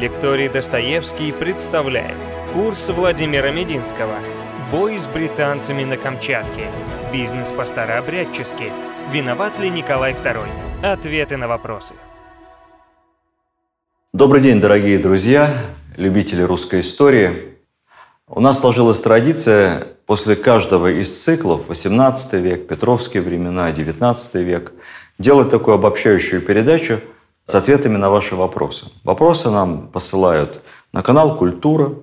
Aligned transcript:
Лекторий 0.00 0.48
Достоевский 0.48 1.30
представляет 1.30 2.16
курс 2.54 2.88
Владимира 2.88 3.50
Мединского 3.50 4.14
«Бой 4.72 4.98
с 4.98 5.06
британцами 5.06 5.84
на 5.84 5.98
Камчатке. 5.98 6.68
Бизнес 7.12 7.52
по-старообрядчески. 7.52 8.72
Виноват 9.12 9.58
ли 9.58 9.68
Николай 9.68 10.14
II?» 10.14 10.46
Ответы 10.82 11.36
на 11.36 11.48
вопросы. 11.48 11.92
Добрый 14.14 14.40
день, 14.40 14.58
дорогие 14.58 14.98
друзья, 14.98 15.54
любители 15.98 16.40
русской 16.40 16.80
истории. 16.80 17.58
У 18.26 18.40
нас 18.40 18.58
сложилась 18.58 19.02
традиция 19.02 19.86
после 20.06 20.34
каждого 20.34 20.90
из 20.90 21.14
циклов 21.14 21.68
18 21.68 22.32
век, 22.42 22.66
Петровские 22.66 23.22
времена, 23.22 23.70
19 23.70 24.34
век 24.36 24.72
делать 25.18 25.50
такую 25.50 25.74
обобщающую 25.74 26.40
передачу 26.40 27.00
с 27.46 27.54
ответами 27.54 27.96
на 27.96 28.10
ваши 28.10 28.36
вопросы. 28.36 28.86
Вопросы 29.04 29.50
нам 29.50 29.88
посылают 29.88 30.62
на 30.92 31.02
канал 31.02 31.36
«Культура», 31.36 31.94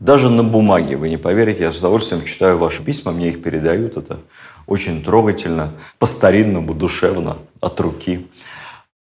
даже 0.00 0.30
на 0.30 0.42
бумаге, 0.42 0.96
вы 0.96 1.10
не 1.10 1.18
поверите, 1.18 1.64
я 1.64 1.72
с 1.72 1.78
удовольствием 1.78 2.24
читаю 2.24 2.56
ваши 2.56 2.82
письма, 2.82 3.12
мне 3.12 3.28
их 3.28 3.42
передают, 3.42 3.98
это 3.98 4.20
очень 4.66 5.04
трогательно, 5.04 5.74
по-старинному, 5.98 6.72
душевно, 6.72 7.36
от 7.60 7.78
руки. 7.80 8.26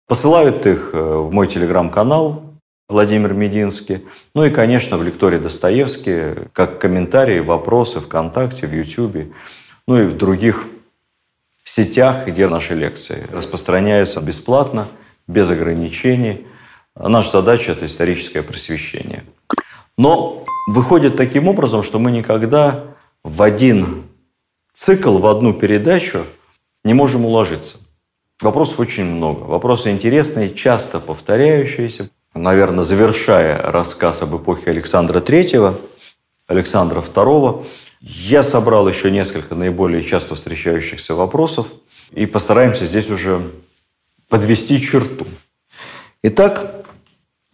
Посылают 0.07 0.67
их 0.67 0.91
э, 0.93 0.97
в 1.01 1.33
мой 1.33 1.47
телеграм-канал 1.47 2.43
Владимир 2.87 3.33
Мединский, 3.33 4.05
ну 4.35 4.45
и, 4.45 4.51
конечно, 4.51 4.97
в 4.97 5.03
лектории 5.03 5.39
Достоевский, 5.39 6.49
как 6.53 6.79
комментарии, 6.79 7.39
вопросы 7.39 7.99
ВКонтакте, 7.99 8.67
в 8.67 8.73
Ютьюбе, 8.75 9.31
ну 9.87 9.99
и 9.99 10.05
в 10.05 10.15
других 10.15 10.67
сетях, 11.63 12.27
где 12.27 12.47
наши 12.47 12.75
лекции 12.75 13.25
распространяются 13.31 14.21
бесплатно, 14.21 14.87
без 15.27 15.49
ограничений. 15.49 16.45
Наша 16.95 17.31
задача– 17.31 17.71
это 17.73 17.85
историческое 17.85 18.43
просвещение. 18.43 19.23
Но 19.97 20.43
выходит 20.67 21.15
таким 21.15 21.47
образом, 21.47 21.83
что 21.83 21.99
мы 21.99 22.11
никогда 22.11 22.85
в 23.23 23.41
один 23.41 24.03
цикл, 24.73 25.17
в 25.17 25.27
одну 25.27 25.53
передачу 25.53 26.25
не 26.83 26.93
можем 26.93 27.25
уложиться. 27.25 27.77
Вопросов 28.41 28.79
очень 28.79 29.05
много. 29.05 29.43
Вопросы 29.43 29.91
интересные, 29.91 30.53
часто 30.53 30.99
повторяющиеся. 30.99 32.09
Наверное, 32.33 32.83
завершая 32.83 33.61
рассказ 33.71 34.21
об 34.21 34.35
эпохе 34.35 34.71
Александра 34.71 35.21
Третьего, 35.21 35.77
Александра 36.47 36.99
Второго, 36.99 37.65
я 38.01 38.43
собрал 38.43 38.87
еще 38.87 39.11
несколько 39.11 39.55
наиболее 39.55 40.03
часто 40.03 40.35
встречающихся 40.35 41.15
вопросов 41.15 41.67
и 42.11 42.25
постараемся 42.25 42.85
здесь 42.85 43.09
уже 43.09 43.49
подвести 44.33 44.81
черту. 44.81 45.27
Итак, 46.23 46.87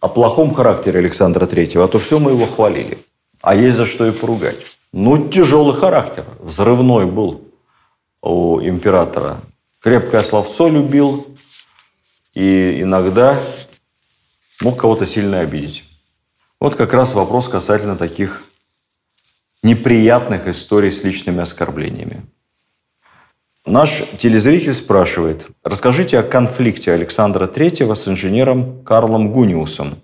о 0.00 0.08
плохом 0.08 0.54
характере 0.54 1.00
Александра 1.00 1.44
Третьего, 1.44 1.84
а 1.84 1.88
то 1.88 1.98
все 1.98 2.18
мы 2.18 2.30
его 2.30 2.46
хвалили. 2.46 2.96
А 3.42 3.54
есть 3.54 3.76
за 3.76 3.84
что 3.84 4.06
и 4.06 4.12
поругать. 4.12 4.56
Ну, 4.90 5.28
тяжелый 5.28 5.78
характер, 5.78 6.24
взрывной 6.38 7.04
был 7.04 7.44
у 8.22 8.62
императора. 8.62 9.42
Крепкое 9.82 10.22
словцо 10.22 10.70
любил 10.70 11.26
и 12.32 12.80
иногда 12.80 13.38
мог 14.62 14.80
кого-то 14.80 15.04
сильно 15.04 15.40
обидеть. 15.40 15.84
Вот 16.58 16.76
как 16.76 16.94
раз 16.94 17.12
вопрос 17.12 17.50
касательно 17.50 17.96
таких 17.96 18.42
неприятных 19.62 20.48
историй 20.48 20.92
с 20.92 21.04
личными 21.04 21.42
оскорблениями. 21.42 22.22
Наш 23.66 24.04
телезритель 24.18 24.72
спрашивает, 24.72 25.48
расскажите 25.62 26.18
о 26.18 26.22
конфликте 26.22 26.92
Александра 26.92 27.46
III 27.46 27.94
с 27.94 28.08
инженером 28.08 28.82
Карлом 28.84 29.32
Гуниусом. 29.32 29.98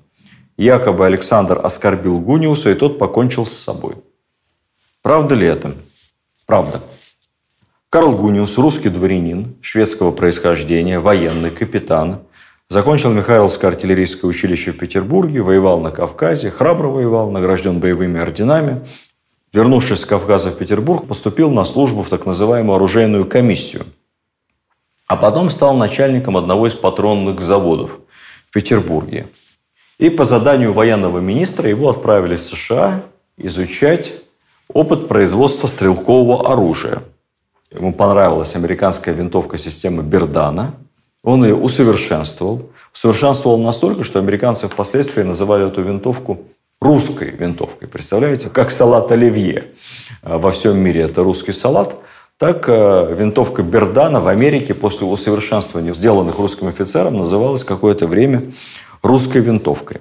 Якобы 0.59 1.07
Александр 1.07 1.59
оскорбил 1.63 2.19
Гуниуса, 2.21 2.71
и 2.71 2.75
тот 2.75 2.99
покончил 2.99 3.47
с 3.47 3.53
собой. 3.53 3.95
Правда 5.01 5.35
ли 5.35 5.47
это? 5.47 5.73
Правда. 6.45 6.83
Карл 7.89 8.13
Гуниус– 8.13 8.59
русский 8.59 8.91
дворянин, 8.91 9.57
шведского 9.63 10.11
происхождения, 10.11 10.99
военный, 10.99 11.51
капитан. 11.51 12.21
Закончил 12.69 13.11
Михайловское 13.11 13.71
артиллерийское 13.71 14.29
училище 14.29 14.73
в 14.73 14.79
Петербурге, 14.79 15.41
воевал 15.41 15.81
на 15.81 15.91
Кавказе, 15.91 16.51
храбро 16.51 16.89
воевал, 16.89 17.31
награжден 17.31 17.81
боевыми 17.81 18.21
орденами– 18.21 18.87
вернувшись 19.57 20.01
с 20.01 20.05
Кавказа 20.05 20.51
в 20.51 20.59
Петербург, 20.59 21.07
поступил 21.07 21.51
на 21.51 21.65
службу 21.65 22.03
в 22.03 22.09
так 22.09 22.27
называемую 22.27 22.77
оружейную 22.77 23.25
комиссию. 23.25 23.85
А 25.07 25.17
потом 25.17 25.51
стал 25.51 25.75
начальником 25.77 26.37
одного 26.37 26.67
из 26.67 26.75
патронных 26.75 27.41
заводов 27.41 27.91
в 28.49 28.53
Петербурге. 28.53 29.29
И 29.99 30.11
по 30.11 30.27
заданию 30.27 30.75
военного 30.75 31.21
министра 31.21 31.71
его 31.71 31.89
отправили 31.89 32.37
в 32.37 32.43
США 32.43 33.03
изучать 33.39 34.13
опыт 34.69 35.09
производства 35.09 35.69
стрелкового 35.69 36.53
оружия. 36.53 37.03
Ему 37.71 37.95
понравилась 37.95 38.57
американская 38.57 39.15
винтовка 39.15 39.57
системы 39.57 40.03
Бердана. 40.03 40.75
Он 41.23 41.45
ее 41.45 41.55
усовершенствовал. 41.55 42.71
Усовершенствовал 42.93 43.59
настолько, 43.59 44.05
что 44.05 44.19
американцы 44.19 44.69
впоследствии 44.69 45.23
называли 45.23 45.67
эту 45.67 45.81
винтовку 45.81 46.43
русской 46.81 47.31
винтовкой. 47.31 47.89
Представляете, 47.89 48.49
как 48.49 48.71
салат 48.71 49.11
оливье 49.11 49.65
э, 50.23 50.37
во 50.37 50.51
всем 50.51 50.79
мире 50.79 51.03
это 51.03 51.23
русский 51.23 51.53
салат, 51.53 51.97
так 52.39 52.69
э, 52.69 53.15
винтовка 53.17 53.63
Бердана 53.63 54.21
в 54.21 54.29
Америке 54.29 54.75
после 54.75 55.07
усовершенствования, 55.07 55.93
сделанных 55.95 56.39
русским 56.39 56.69
офицером, 56.69 57.17
называлась 57.17 57.65
какое-то 57.65 58.07
время 58.07 58.53
русской 59.03 59.41
винтовкой. 59.41 59.99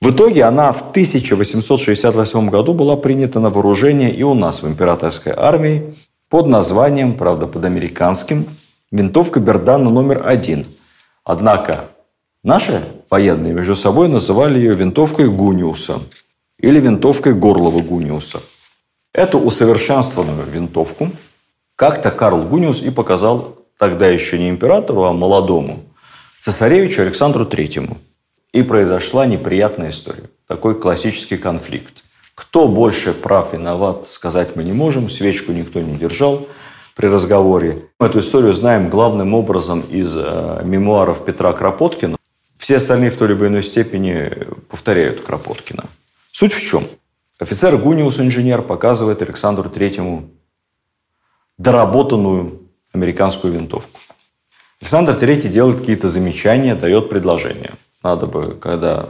В 0.00 0.10
итоге 0.10 0.44
она 0.44 0.72
в 0.72 0.90
1868 0.90 2.50
году 2.50 2.74
была 2.74 2.96
принята 2.96 3.38
на 3.38 3.50
вооружение 3.50 4.12
и 4.12 4.22
у 4.22 4.34
нас 4.34 4.62
в 4.62 4.68
императорской 4.68 5.32
армии 5.36 5.94
под 6.28 6.46
названием, 6.46 7.16
правда, 7.16 7.46
под 7.46 7.64
американским, 7.64 8.46
винтовка 8.90 9.38
Бердана 9.38 9.90
номер 9.90 10.22
один. 10.24 10.66
Однако 11.22 11.84
Наши 12.44 12.82
военные 13.12 13.52
между 13.52 13.76
собой 13.76 14.08
называли 14.08 14.58
ее 14.58 14.74
винтовкой 14.74 15.28
Гуниуса 15.28 16.00
или 16.58 16.80
винтовкой 16.80 17.34
Горлова 17.34 17.82
Гуниуса. 17.82 18.40
Эту 19.12 19.38
усовершенствованную 19.38 20.46
винтовку 20.48 21.10
как-то 21.76 22.10
Карл 22.10 22.42
Гуниус 22.42 22.82
и 22.82 22.90
показал 22.90 23.58
тогда 23.78 24.08
еще 24.08 24.38
не 24.38 24.48
императору, 24.48 25.04
а 25.04 25.12
молодому 25.12 25.80
цесаревичу 26.40 27.02
Александру 27.02 27.44
Третьему. 27.44 27.98
И 28.54 28.62
произошла 28.62 29.26
неприятная 29.26 29.90
история. 29.90 30.30
Такой 30.46 30.74
классический 30.80 31.36
конфликт. 31.36 32.04
Кто 32.34 32.66
больше 32.66 33.12
прав, 33.12 33.52
виноват, 33.52 34.06
сказать 34.08 34.56
мы 34.56 34.64
не 34.64 34.72
можем. 34.72 35.10
Свечку 35.10 35.52
никто 35.52 35.80
не 35.80 35.96
держал 35.96 36.48
при 36.96 37.08
разговоре. 37.08 37.82
Эту 38.00 38.20
историю 38.20 38.54
знаем 38.54 38.88
главным 38.88 39.34
образом 39.34 39.80
из 39.80 40.14
э, 40.16 40.62
мемуаров 40.64 41.26
Петра 41.26 41.52
Кропоткина. 41.52 42.16
Все 42.62 42.76
остальные 42.76 43.10
в 43.10 43.16
той 43.16 43.32
или 43.32 43.46
иной 43.48 43.64
степени 43.64 44.30
повторяют 44.68 45.20
Кропоткина. 45.20 45.86
Суть 46.30 46.52
в 46.52 46.60
чем? 46.60 46.86
Офицер 47.40 47.76
Гуниус, 47.76 48.20
инженер, 48.20 48.62
показывает 48.62 49.20
Александру 49.20 49.68
Третьему 49.68 50.30
доработанную 51.58 52.60
американскую 52.92 53.52
винтовку. 53.52 53.98
Александр 54.80 55.16
Третий 55.16 55.48
делает 55.48 55.80
какие-то 55.80 56.08
замечания, 56.08 56.76
дает 56.76 57.10
предложения. 57.10 57.72
Надо 58.00 58.28
бы, 58.28 58.54
когда 58.54 59.08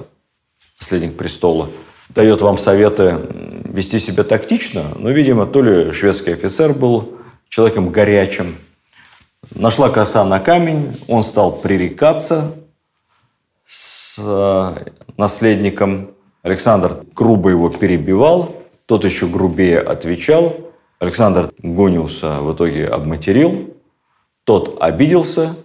наследник 0.81 1.19
престола 1.19 1.69
дает 2.09 2.41
вам 2.41 2.57
советы 2.57 3.21
вести 3.65 3.99
себя 3.99 4.25
тактично, 4.25 4.95
но, 4.97 5.11
видимо, 5.11 5.45
то 5.45 5.61
ли 5.61 5.93
шведский 5.93 6.33
офицер 6.33 6.73
был 6.73 7.19
человеком 7.51 7.91
горячим, 7.91 8.57
нашла 9.55 9.91
коса 9.91 10.25
на 10.25 10.41
камень, 10.41 10.97
он 11.07 11.23
стал 11.23 11.53
пререкаться, 11.53 12.55
э, 14.23 14.93
наследником. 15.17 16.13
Александр 16.43 17.05
грубо 17.15 17.51
его 17.51 17.69
перебивал, 17.69 18.55
тот 18.87 19.05
еще 19.05 19.27
грубее 19.27 19.79
отвечал. 19.79 20.57
Александр 20.99 21.53
Гуниуса 21.59 22.41
в 22.41 22.55
итоге 22.55 22.87
обматерил, 22.87 23.75
тот 24.45 24.81
обиделся 24.81 25.57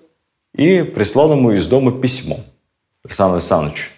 и 0.54 0.82
прислал 0.82 1.32
ему 1.32 1.52
из 1.52 1.68
дома 1.68 1.92
письмо. 1.92 2.40
Александр 3.04 3.36
Александрович, 3.36 3.92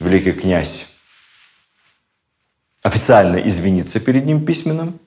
великий 0.00 0.32
князь, 0.32 0.96
официально 2.82 3.36
извиниться 3.36 4.00
перед 4.00 4.24
ним 4.24 4.44
письменным, 4.44 4.98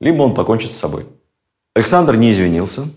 либо 0.00 0.22
он 0.22 0.34
покончит 0.34 0.72
с 0.72 0.76
собой. 0.76 1.06
Александр 1.74 2.16
не 2.16 2.32
извинился. 2.32 2.88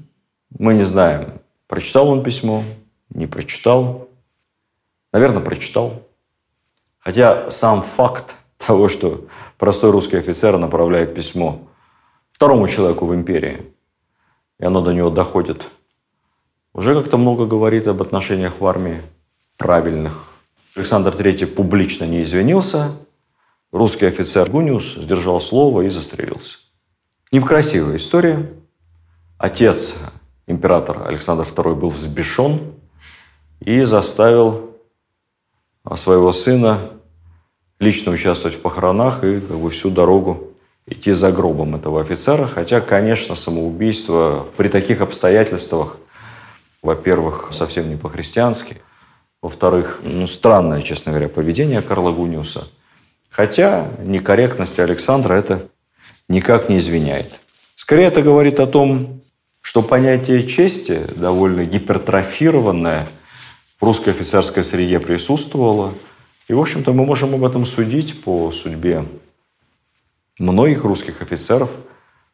Мы 0.58 0.74
не 0.74 0.84
знаем, 0.84 1.40
прочитал 1.68 2.10
он 2.10 2.24
письмо, 2.24 2.64
не 3.10 3.28
прочитал. 3.28 4.05
Наверное, 5.16 5.42
прочитал. 5.42 6.04
Хотя 7.00 7.50
сам 7.50 7.84
факт 7.84 8.36
того, 8.58 8.90
что 8.90 9.28
простой 9.58 9.92
русский 9.92 10.18
офицер 10.18 10.58
направляет 10.58 11.16
письмо 11.16 11.70
второму 12.34 12.68
человеку 12.68 13.06
в 13.06 13.16
империи, 13.16 13.66
и 14.60 14.66
оно 14.66 14.82
до 14.82 14.92
него 14.92 15.10
доходит, 15.10 15.70
уже 16.74 16.94
как-то 16.94 17.16
много 17.16 17.46
говорит 17.46 17.88
об 17.88 18.02
отношениях 18.02 18.60
в 18.60 18.66
армии 18.66 19.02
правильных. 19.56 20.34
Александр 20.76 21.16
III 21.16 21.46
публично 21.46 22.04
не 22.04 22.22
извинился, 22.22 22.92
русский 23.72 24.08
офицер 24.08 24.52
Гуниус 24.52 24.96
сдержал 24.96 25.40
слово 25.40 25.84
и 25.84 25.90
застрелился. 25.90 26.58
Некрасивая 27.32 27.96
история. 27.96 28.52
Отец, 29.38 29.96
император 30.46 31.08
Александр 31.08 31.46
II, 31.46 31.76
был 31.76 31.90
взбешен 31.90 32.74
и 33.62 33.84
заставил 33.84 34.65
своего 35.96 36.34
сына 36.34 36.92
лично 37.80 38.12
участвовать 38.12 38.58
в 38.58 38.62
похоронах 38.62 39.24
и 39.24 39.40
как 39.40 39.58
бы 39.58 39.70
всю 39.70 39.90
дорогу 39.90 40.52
идти 40.88 41.14
за 41.14 41.32
гробом 41.32 41.76
этого 41.76 42.02
офицера. 42.02 42.48
Хотя, 42.48 42.82
конечно, 42.82 43.36
самоубийство 43.36 44.48
при 44.58 44.68
таких 44.68 45.02
обстоятельствах, 45.02 45.98
во-первых, 46.82 47.50
совсем 47.52 47.90
не 47.90 47.96
по-христиански, 47.96 48.78
во-вторых, 49.42 50.02
ну, 50.04 50.26
странное, 50.28 50.82
честно 50.82 51.12
говоря, 51.12 51.30
поведение 51.30 51.82
Карла 51.82 52.12
Гуниуса. 52.12 52.68
Хотя 53.30 53.90
некорректность 54.00 54.80
Александра 54.80 55.34
это 55.36 55.68
никак 56.28 56.70
не 56.70 56.78
извиняет. 56.78 57.42
Скорее 57.76 58.06
это 58.06 58.22
говорит 58.22 58.60
о 58.60 58.66
том, 58.66 59.22
что 59.62 59.82
понятие 59.82 60.48
чести, 60.48 61.02
довольно 61.16 61.66
гипертрофированное, 61.66 63.08
в 63.80 63.84
русской 63.86 64.10
офицерской 64.10 64.64
среде 64.64 65.00
присутствовало. 65.00 65.94
И, 66.48 66.54
в 66.54 66.60
общем-то, 66.60 66.94
мы 66.94 67.06
можем 67.06 67.34
об 67.34 67.44
этом 67.44 67.66
судить 67.66 68.22
по 68.24 68.52
судьбе 68.52 69.06
многих 70.40 70.84
русских 70.84 71.22
офицеров, 71.22 71.72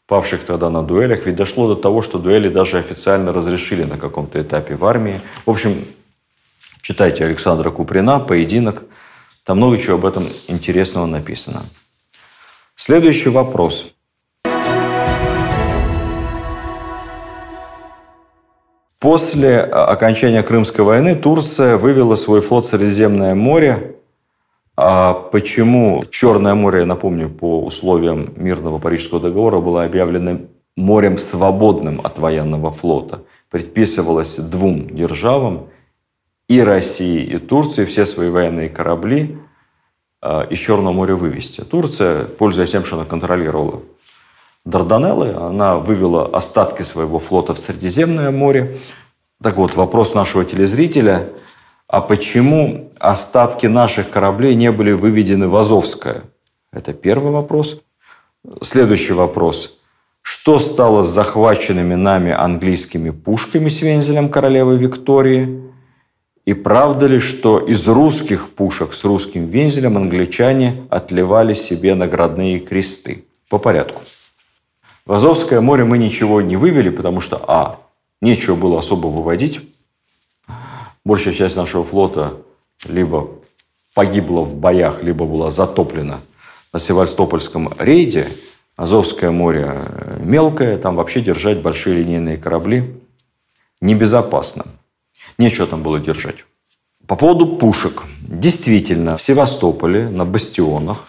павших 0.05 0.43
тогда 0.45 0.69
на 0.69 0.83
дуэлях. 0.83 1.25
Ведь 1.25 1.35
дошло 1.35 1.73
до 1.73 1.81
того, 1.81 2.01
что 2.01 2.19
дуэли 2.19 2.49
даже 2.49 2.77
официально 2.77 3.31
разрешили 3.31 3.83
на 3.83 3.97
каком-то 3.97 4.41
этапе 4.41 4.75
в 4.75 4.85
армии. 4.85 5.21
В 5.45 5.49
общем, 5.49 5.85
читайте 6.81 7.25
Александра 7.25 7.71
Куприна 7.71 8.19
«Поединок». 8.19 8.83
Там 9.43 9.57
много 9.57 9.77
чего 9.79 9.95
об 9.95 10.05
этом 10.05 10.25
интересного 10.47 11.05
написано. 11.05 11.63
Следующий 12.75 13.29
вопрос. 13.29 13.91
После 19.01 19.59
окончания 19.59 20.43
Крымской 20.43 20.85
войны 20.85 21.15
Турция 21.15 21.75
вывела 21.75 22.15
свой 22.15 22.39
флот 22.39 22.65
в 22.65 22.69
Средиземное 22.69 23.35
море 23.35 23.97
а 24.83 25.13
почему 25.13 26.05
Черное 26.09 26.55
море, 26.55 26.85
напомню, 26.85 27.29
по 27.29 27.63
условиям 27.63 28.33
мирного 28.35 28.79
Парижского 28.79 29.19
договора 29.19 29.59
было 29.59 29.83
объявлено 29.83 30.39
морем 30.75 31.17
свободным 31.17 32.01
от 32.03 32.17
военного 32.19 32.69
флота? 32.69 33.23
Предписывалось 33.49 34.37
двум 34.37 34.89
державам, 34.89 35.67
и 36.47 36.61
России, 36.61 37.23
и 37.23 37.37
Турции, 37.37 37.85
все 37.85 38.05
свои 38.05 38.29
военные 38.29 38.69
корабли 38.69 39.37
а, 40.21 40.47
из 40.49 40.57
Черного 40.57 40.93
моря 40.93 41.15
вывести. 41.15 41.61
Турция, 41.61 42.25
пользуясь 42.25 42.71
тем, 42.71 42.83
что 42.83 42.95
она 42.95 43.05
контролировала 43.05 43.81
Дарданеллы, 44.65 45.33
она 45.33 45.77
вывела 45.77 46.25
остатки 46.27 46.83
своего 46.83 47.19
флота 47.19 47.53
в 47.53 47.59
Средиземное 47.59 48.31
море. 48.31 48.79
Так 49.41 49.57
вот, 49.57 49.75
вопрос 49.75 50.13
нашего 50.13 50.45
телезрителя– 50.45 51.29
а 51.91 51.99
почему 51.99 52.89
остатки 52.99 53.65
наших 53.65 54.09
кораблей 54.09 54.55
не 54.55 54.71
были 54.71 54.93
выведены 54.93 55.49
в 55.49 55.55
Азовское? 55.57 56.23
Это 56.71 56.93
первый 56.93 57.33
вопрос. 57.33 57.81
Следующий 58.61 59.11
вопрос. 59.11 59.77
Что 60.21 60.57
стало 60.59 61.01
с 61.01 61.09
захваченными 61.09 61.95
нами 61.95 62.31
английскими 62.31 63.09
пушками 63.09 63.67
с 63.67 63.81
вензелем 63.81 64.29
королевы 64.29 64.77
Виктории? 64.77 65.63
И 66.45 66.53
правда 66.53 67.07
ли, 67.07 67.19
что 67.19 67.59
из 67.59 67.85
русских 67.89 68.51
пушек 68.51 68.93
с 68.93 69.03
русским 69.03 69.47
вензелем 69.47 69.97
англичане 69.97 70.85
отливали 70.89 71.53
себе 71.53 71.93
наградные 71.93 72.61
кресты? 72.61 73.25
По 73.49 73.57
порядку. 73.57 74.01
В 75.11 75.13
Азовское 75.13 75.59
море 75.59 75.83
мы 75.83 75.97
ничего 75.97 76.41
не 76.41 76.55
вывели, 76.55 76.87
потому 76.87 77.19
что, 77.19 77.35
а, 77.45 77.81
нечего 78.21 78.55
было 78.55 78.79
особо 78.79 79.07
выводить, 79.07 79.59
большая 81.03 81.33
часть 81.33 81.57
нашего 81.57 81.83
флота 81.83 82.37
либо 82.85 83.29
погибла 83.93 84.39
в 84.39 84.55
боях, 84.55 85.03
либо 85.03 85.25
была 85.25 85.51
затоплена 85.51 86.21
на 86.71 86.79
Севастопольском 86.79 87.73
рейде. 87.77 88.29
Азовское 88.77 89.31
море 89.31 89.81
мелкое, 90.21 90.77
там 90.77 90.95
вообще 90.95 91.19
держать 91.19 91.61
большие 91.61 91.97
линейные 91.97 92.37
корабли 92.37 92.93
небезопасно. 93.81 94.63
Нечего 95.37 95.67
там 95.67 95.83
было 95.83 95.99
держать. 95.99 96.45
По 97.05 97.17
поводу 97.17 97.57
пушек. 97.57 98.03
Действительно, 98.21 99.17
в 99.17 99.21
Севастополе 99.21 100.07
на 100.07 100.23
бастионах 100.23 101.05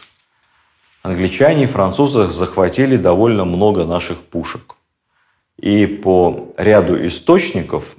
англичане 1.02 1.64
и 1.64 1.66
французы 1.66 2.30
захватили 2.30 2.96
довольно 2.96 3.44
много 3.44 3.84
наших 3.84 4.18
пушек. 4.18 4.76
И 5.58 5.86
по 5.86 6.54
ряду 6.56 7.06
источников 7.06 7.96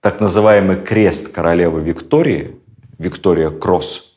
так 0.00 0.20
называемый 0.20 0.80
крест 0.80 1.32
королевы 1.32 1.80
Виктории, 1.80 2.56
Виктория 2.98 3.50
Кросс, 3.50 4.16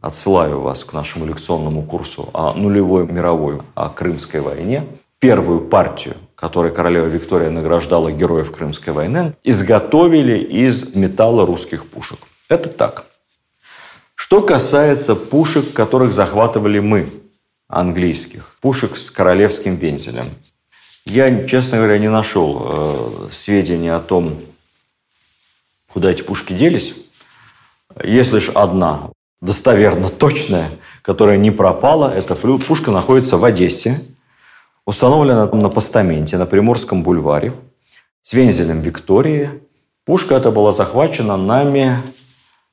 отсылаю 0.00 0.60
вас 0.60 0.84
к 0.84 0.92
нашему 0.92 1.26
лекционному 1.26 1.82
курсу 1.82 2.28
о 2.32 2.52
нулевой 2.54 3.06
мировой, 3.06 3.62
о 3.74 3.88
Крымской 3.88 4.40
войне, 4.40 4.84
первую 5.18 5.62
партию, 5.62 6.16
которой 6.34 6.72
королева 6.72 7.06
Виктория 7.06 7.50
награждала 7.50 8.12
героев 8.12 8.52
Крымской 8.52 8.92
войны, 8.92 9.32
изготовили 9.42 10.38
из 10.38 10.94
металла 10.94 11.46
русских 11.46 11.86
пушек. 11.86 12.18
Это 12.48 12.68
так. 12.68 13.06
Что 14.24 14.40
касается 14.40 15.16
пушек, 15.16 15.74
которых 15.74 16.14
захватывали 16.14 16.78
мы, 16.78 17.10
английских, 17.68 18.56
пушек 18.62 18.96
с 18.96 19.10
королевским 19.10 19.76
вензелем, 19.76 20.24
я, 21.04 21.46
честно 21.46 21.76
говоря, 21.76 21.98
не 21.98 22.08
нашел 22.08 22.62
э, 22.64 23.28
сведений 23.32 23.90
о 23.90 24.00
том, 24.00 24.40
куда 25.92 26.10
эти 26.10 26.22
пушки 26.22 26.54
делись. 26.54 26.94
Есть 28.02 28.32
лишь 28.32 28.48
одна, 28.48 29.10
достоверно 29.42 30.08
точная, 30.08 30.70
которая 31.02 31.36
не 31.36 31.50
пропала. 31.50 32.10
Эта 32.10 32.34
пушка 32.34 32.90
находится 32.90 33.36
в 33.36 33.44
Одессе, 33.44 34.00
установлена 34.86 35.48
на 35.48 35.68
постаменте 35.68 36.38
на 36.38 36.46
Приморском 36.46 37.02
бульваре 37.02 37.52
с 38.22 38.32
вензелем 38.32 38.80
Виктории. 38.80 39.50
Пушка 40.06 40.36
эта 40.36 40.50
была 40.50 40.72
захвачена 40.72 41.36
нами 41.36 42.02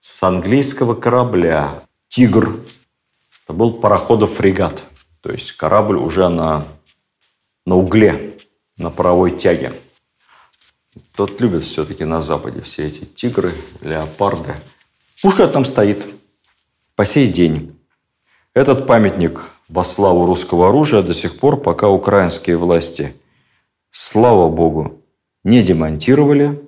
с 0.02 0.24
английского 0.24 0.96
корабля 0.96 1.84
«Тигр». 2.10 2.60
Это 3.44 3.54
был 3.54 3.74
пароходов 3.74 4.34
фрегат, 4.34 4.84
то 5.22 5.32
есть 5.32 5.52
корабль 5.52 5.96
уже 5.96 6.28
на 6.28 6.66
на 7.68 7.78
угле, 7.78 8.36
на 8.78 8.90
паровой 8.90 9.38
тяге. 9.38 9.74
Тот 11.16 11.40
любит 11.40 11.64
все-таки 11.64 12.04
на 12.04 12.20
Западе 12.20 12.62
все 12.62 12.88
эти 12.88 13.06
тигры, 13.06 13.54
леопарды. 13.82 14.56
Пушка 15.22 15.48
там 15.48 15.66
стоит 15.66 16.04
по 16.96 17.06
сей 17.06 17.28
день. 17.28 17.80
Этот 18.56 18.88
памятник 18.88 19.46
во 19.70 19.84
славу 19.84 20.26
русского 20.26 20.70
оружия 20.70 21.04
до 21.04 21.14
сих 21.14 21.38
пор, 21.38 21.62
пока 21.62 21.90
украинские 21.90 22.58
власти, 22.58 23.16
слава 23.92 24.50
богу, 24.50 25.00
не 25.44 25.62
демонтировали, 25.62 26.60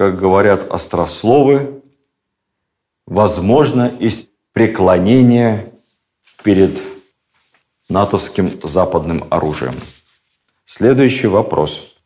как 0.00 0.18
говорят 0.18 0.70
острословы, 0.70 1.79
возможно, 3.10 3.88
из 3.98 4.30
преклонения 4.52 5.72
перед 6.42 6.82
натовским 7.90 8.48
западным 8.62 9.26
оружием. 9.30 9.74
Следующий 10.64 11.26
вопрос. 11.26 11.96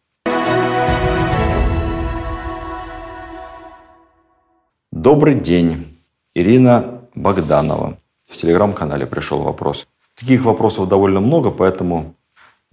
Добрый 4.90 5.38
день. 5.38 6.00
Ирина 6.34 7.02
Богданова. 7.14 7.98
В 8.26 8.36
телеграм-канале 8.36 9.06
пришел 9.06 9.42
вопрос. 9.42 9.86
Таких 10.16 10.44
вопросов 10.44 10.88
довольно 10.88 11.20
много, 11.20 11.50
поэтому 11.50 12.14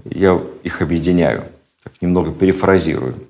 я 0.06 0.42
их 0.64 0.82
объединяю. 0.82 1.52
Так 1.84 2.02
немного 2.02 2.32
перефразирую. 2.32 3.28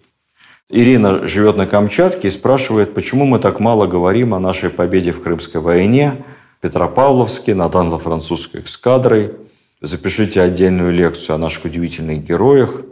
Ирина 0.71 1.27
живет 1.27 1.57
на 1.57 1.67
Камчатке 1.67 2.29
и 2.29 2.31
спрашивает, 2.31 2.93
почему 2.93 3.25
мы 3.25 3.39
так 3.39 3.59
мало 3.59 3.87
говорим 3.87 4.33
о 4.33 4.39
нашей 4.39 4.69
победе 4.69 5.11
в 5.11 5.21
Крымской 5.21 5.61
войне, 5.61 6.23
Петропавловске, 6.61 7.55
над 7.55 7.75
англо-французской 7.75 8.61
эскадрой– 8.61 9.33
Запишите 9.81 10.41
отдельную 10.41 10.93
лекцию 10.93 11.35
о 11.35 11.39
наших 11.39 11.65
удивительных 11.65 12.23
героях 12.23 12.83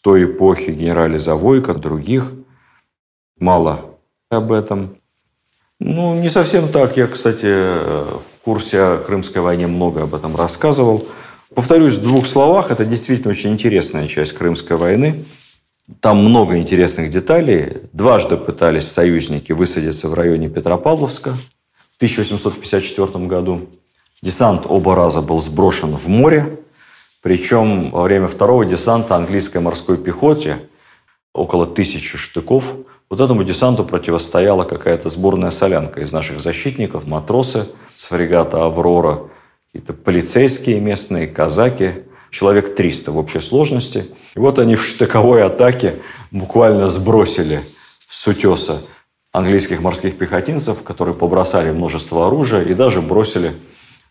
той 0.00 0.24
эпохи, 0.24 0.70
генерале 0.70 1.20
Завойко, 1.20 1.72
других. 1.72 2.32
Мало 3.38 3.96
об 4.28 4.50
этом. 4.50 4.96
Ну, 5.78 6.16
не 6.16 6.28
совсем 6.28 6.68
так. 6.68 6.96
Я, 6.96 7.06
кстати, 7.06 7.46
в 7.46 8.22
курсе 8.44 8.80
о 8.80 8.98
Крымской 8.98 9.40
войне 9.40 9.68
много 9.68 10.02
об 10.02 10.16
этом 10.16 10.34
рассказывал. 10.34 11.06
Повторюсь 11.54 11.94
в 11.94 12.02
двух 12.02 12.26
словах, 12.26 12.72
это 12.72 12.84
действительно 12.84 13.30
очень 13.30 13.52
интересная 13.52 14.08
часть 14.08 14.32
Крымской 14.32 14.76
войны. 14.76 15.24
Там 16.00 16.24
много 16.24 16.56
интересных 16.56 17.10
деталей. 17.10 17.82
Дважды 17.92 18.38
пытались 18.38 18.90
союзники 18.90 19.52
высадиться 19.52 20.08
в 20.08 20.14
районе 20.14 20.48
Петропавловска 20.48 21.32
в 21.32 21.96
1854 21.96 23.26
году. 23.26 23.68
Десант 24.22 24.64
оба 24.66 24.94
раза 24.94 25.20
был 25.20 25.40
сброшен 25.40 25.96
в 25.96 26.08
море. 26.08 26.58
Причем 27.20 27.90
во 27.90 28.02
время 28.02 28.28
второго 28.28 28.64
десанта 28.64 29.16
английской 29.16 29.58
морской 29.58 29.98
пехоте 29.98 30.68
около 31.34 31.66
тысячи 31.66 32.16
штыков. 32.16 32.64
Вот 33.10 33.20
этому 33.20 33.44
десанту 33.44 33.84
противостояла 33.84 34.64
какая-то 34.64 35.10
сборная 35.10 35.50
солянка 35.50 36.00
из 36.00 36.12
наших 36.12 36.40
защитников, 36.40 37.06
матросы 37.06 37.66
с 37.94 38.04
фрегата 38.04 38.64
«Аврора», 38.64 39.28
какие-то 39.66 39.92
полицейские 39.92 40.80
местные, 40.80 41.26
казаки, 41.26 42.04
человек 42.34 42.74
300 42.74 43.12
в 43.12 43.18
общей 43.18 43.40
сложности. 43.40 44.06
И 44.34 44.38
вот 44.38 44.58
они 44.58 44.74
в 44.74 44.84
штыковой 44.84 45.44
атаке 45.44 45.96
буквально 46.32 46.88
сбросили 46.88 47.62
с 48.08 48.26
утеса 48.26 48.82
английских 49.32 49.80
морских 49.80 50.18
пехотинцев, 50.18 50.82
которые 50.82 51.14
побросали 51.14 51.70
множество 51.70 52.26
оружия 52.26 52.62
и 52.62 52.74
даже 52.74 53.00
бросили 53.00 53.54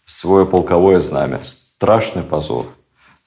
свое 0.06 0.46
полковое 0.46 1.02
знамя. 1.02 1.42
Страшный 1.44 2.24
позор 2.24 2.68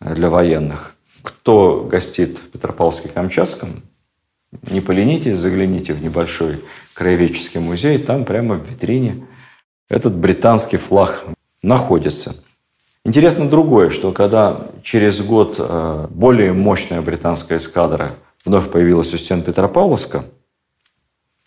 для 0.01 0.31
военных. 0.31 0.95
Кто 1.23 1.87
гостит 1.91 2.39
в 2.39 2.57
Петропавловске-Камчатском, 2.57 3.83
не 4.71 4.81
поленитесь, 4.81 5.39
загляните 5.39 5.93
в 5.93 6.03
небольшой 6.03 6.65
краеведческий 6.95 7.61
музей, 7.61 7.99
там 7.99 8.25
прямо 8.25 8.55
в 8.55 8.67
витрине 8.67 9.27
этот 9.91 10.15
британский 10.15 10.79
флаг 10.79 11.25
находится. 11.63 12.35
Интересно 13.07 13.49
другое, 13.49 13.91
что 13.91 14.11
когда 14.11 14.67
через 14.83 15.21
год 15.21 15.55
э, 15.61 16.07
более 16.11 16.53
мощная 16.53 17.01
британская 17.01 17.59
эскадра 17.59 18.17
вновь 18.45 18.69
появилась 18.69 19.15
у 19.15 19.17
стен 19.17 19.43
Петропавловска, 19.43 20.25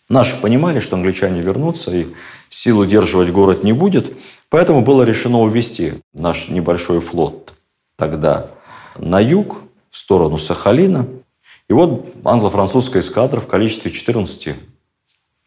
наши 0.08 0.40
понимали, 0.40 0.80
что 0.80 0.96
англичане 0.96 1.42
вернутся 1.42 1.94
и 1.94 2.06
сил 2.48 2.78
удерживать 2.78 3.30
город 3.30 3.62
не 3.62 3.74
будет, 3.74 4.10
поэтому 4.48 4.80
было 4.80 5.02
решено 5.02 5.42
увести 5.42 6.02
наш 6.14 6.48
небольшой 6.48 7.00
флот 7.00 7.52
тогда 7.96 8.46
на 8.96 9.20
юг, 9.20 9.58
в 9.90 9.98
сторону 9.98 10.38
Сахалина. 10.38 11.06
И 11.68 11.74
вот 11.74 12.06
англо-французская 12.24 13.00
эскадра 13.00 13.38
в 13.38 13.46
количестве 13.46 13.90
14 13.90 14.56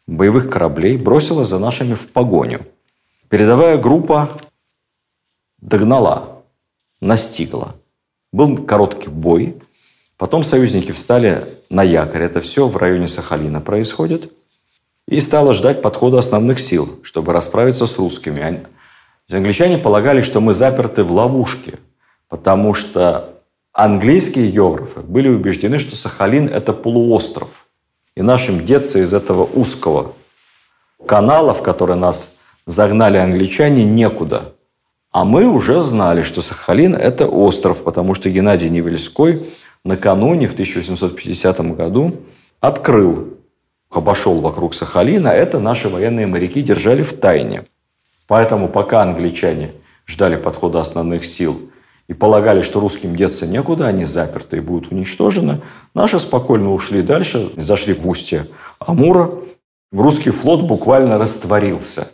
боевых 0.06 0.48
кораблей 0.48 0.96
бросилась 0.96 1.48
за 1.48 1.58
нашими 1.58 1.94
в 1.94 2.06
погоню. 2.12 2.60
Передовая 3.28 3.78
группа 3.78 4.30
догнала, 5.64 6.42
настигла. 7.00 7.74
Был 8.32 8.64
короткий 8.64 9.10
бой. 9.10 9.56
Потом 10.16 10.44
союзники 10.44 10.92
встали 10.92 11.44
на 11.70 11.82
якорь. 11.82 12.22
Это 12.22 12.40
все 12.40 12.68
в 12.68 12.76
районе 12.76 13.08
Сахалина 13.08 13.60
происходит. 13.60 14.32
И 15.08 15.20
стало 15.20 15.54
ждать 15.54 15.82
подхода 15.82 16.18
основных 16.18 16.60
сил, 16.60 17.00
чтобы 17.02 17.32
расправиться 17.32 17.86
с 17.86 17.98
русскими. 17.98 18.64
Англичане 19.30 19.78
полагали, 19.78 20.22
что 20.22 20.40
мы 20.40 20.54
заперты 20.54 21.02
в 21.02 21.12
ловушке, 21.12 21.78
потому 22.28 22.74
что 22.74 23.40
английские 23.72 24.50
географы 24.50 25.00
были 25.00 25.28
убеждены, 25.28 25.78
что 25.78 25.96
Сахалин– 25.96 26.48
это 26.52 26.72
полуостров. 26.72 27.66
И 28.14 28.22
нашим 28.22 28.64
деться 28.64 29.00
из 29.00 29.12
этого 29.12 29.44
узкого 29.44 30.14
канала, 31.06 31.52
в 31.52 31.62
который 31.62 31.96
нас 31.96 32.36
загнали 32.66 33.18
англичане, 33.18 33.84
некуда. 33.84 34.54
А 35.14 35.24
мы 35.24 35.46
уже 35.46 35.80
знали, 35.80 36.22
что 36.22 36.42
Сахалин– 36.42 36.94
это 36.96 37.28
остров, 37.28 37.84
потому 37.84 38.14
что 38.14 38.28
Геннадий 38.28 38.68
Невельской 38.68 39.46
накануне, 39.84 40.48
в 40.48 40.54
1850 40.54 41.76
году, 41.76 42.16
открыл, 42.58 43.38
обошел 43.90 44.40
вокруг 44.40 44.74
Сахалина. 44.74 45.28
Это 45.28 45.60
наши 45.60 45.88
военные 45.88 46.26
моряки 46.26 46.62
держали 46.62 47.04
в 47.04 47.12
тайне. 47.12 47.62
Поэтому 48.26 48.68
пока 48.68 49.02
англичане 49.02 49.70
ждали 50.04 50.34
подхода 50.34 50.80
основных 50.80 51.24
сил– 51.24 51.70
и 52.06 52.12
полагали, 52.12 52.60
что 52.60 52.80
русским 52.80 53.16
деться 53.16 53.46
некуда, 53.46 53.86
они 53.86 54.04
заперты 54.04 54.58
и 54.58 54.60
будут 54.60 54.92
уничтожены, 54.92 55.62
наши 55.94 56.20
спокойно 56.20 56.74
ушли 56.74 57.00
дальше, 57.00 57.50
зашли 57.56 57.94
в 57.94 58.06
устье 58.06 58.46
Амура. 58.78 59.30
Русский 59.90 60.30
флот 60.30 60.64
буквально 60.64 61.16
растворился. 61.16 62.08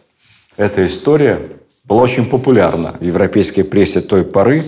Эта 0.57 0.87
история 0.87 1.60
была 1.85 2.03
очень 2.03 2.27
популярна 2.27 2.97
в 3.01 3.05
европейской 3.05 3.63
прессе 3.63 4.01
той 4.01 4.25
поры, 4.25 4.65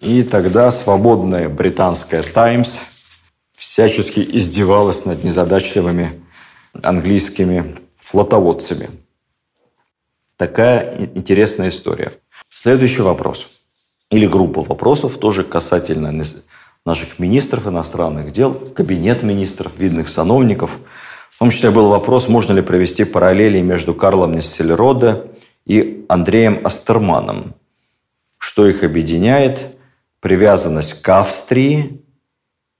и 0.00 0.22
тогда 0.22 0.70
свободная 0.70 1.48
британская 1.48 2.22
«Таймс» 2.22 2.78
всячески 3.54 4.20
издевалась 4.20 5.04
над 5.04 5.24
незадачливыми 5.24 6.22
английскими 6.82 7.76
флотоводцами. 7.98 8.90
Такая 10.36 11.08
интересная 11.14 11.70
история. 11.70 12.12
Следующий 12.50 13.02
вопрос– 13.02 13.48
или 14.10 14.26
группа 14.26 14.62
вопросов 14.62 15.18
тоже 15.18 15.42
касательно 15.42 16.24
наших 16.84 17.18
министров 17.18 17.66
иностранных 17.66 18.30
дел, 18.30 18.54
кабинет 18.54 19.24
министров, 19.24 19.72
видных 19.76 20.08
сановников. 20.08 20.78
В 21.30 21.40
том 21.40 21.50
числе 21.50 21.70
был 21.70 21.88
вопрос, 21.88 22.28
можно 22.28 22.52
ли 22.52 22.62
провести 22.62 23.04
параллели 23.04 23.60
между 23.60 23.94
Карлом 23.94 24.36
Нессельроде 24.36 25.24
и 25.24 25.45
Андреем 26.08 26.64
Астерманом. 26.64 27.54
Что 28.38 28.66
их 28.66 28.82
объединяет? 28.84 29.76
Привязанность 30.20 31.02
к 31.02 31.08
Австрии 31.08 32.02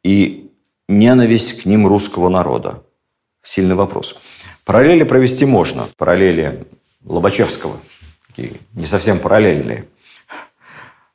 и 0.02 0.50
ненависть 0.88 1.62
к 1.62 1.66
ним 1.66 1.86
русского 1.86 2.28
народа. 2.28 2.82
Сильный 3.42 3.74
вопрос. 3.74 4.18
Параллели 4.64 5.04
провести 5.04 5.44
можно. 5.44 5.86
Параллели 5.96 6.66
Лобачевского. 7.04 7.78
Такие 8.28 8.52
не 8.72 8.86
совсем 8.86 9.20
параллельные– 9.20 9.84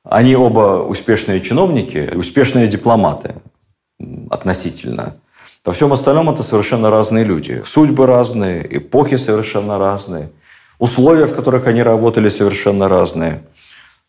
они 0.03 0.35
оба 0.35 0.83
успешные 0.83 1.41
чиновники, 1.41 2.11
успешные 2.15 2.67
дипломаты 2.67 3.35
относительно. 4.29 5.17
Во 5.63 5.71
всем 5.71 5.93
остальном 5.93 6.29
это 6.29 6.41
совершенно 6.41 6.89
разные 6.89 7.23
люди. 7.23 7.61
Судьбы 7.65 8.07
разные, 8.07 8.65
эпохи 8.77 9.17
совершенно 9.17 9.77
разные, 9.77 10.31
условия, 10.81 11.25
в 11.25 11.33
которых 11.33 11.67
они 11.67 11.81
работали, 11.81 12.27
совершенно 12.27 12.89
разные. 12.89 13.43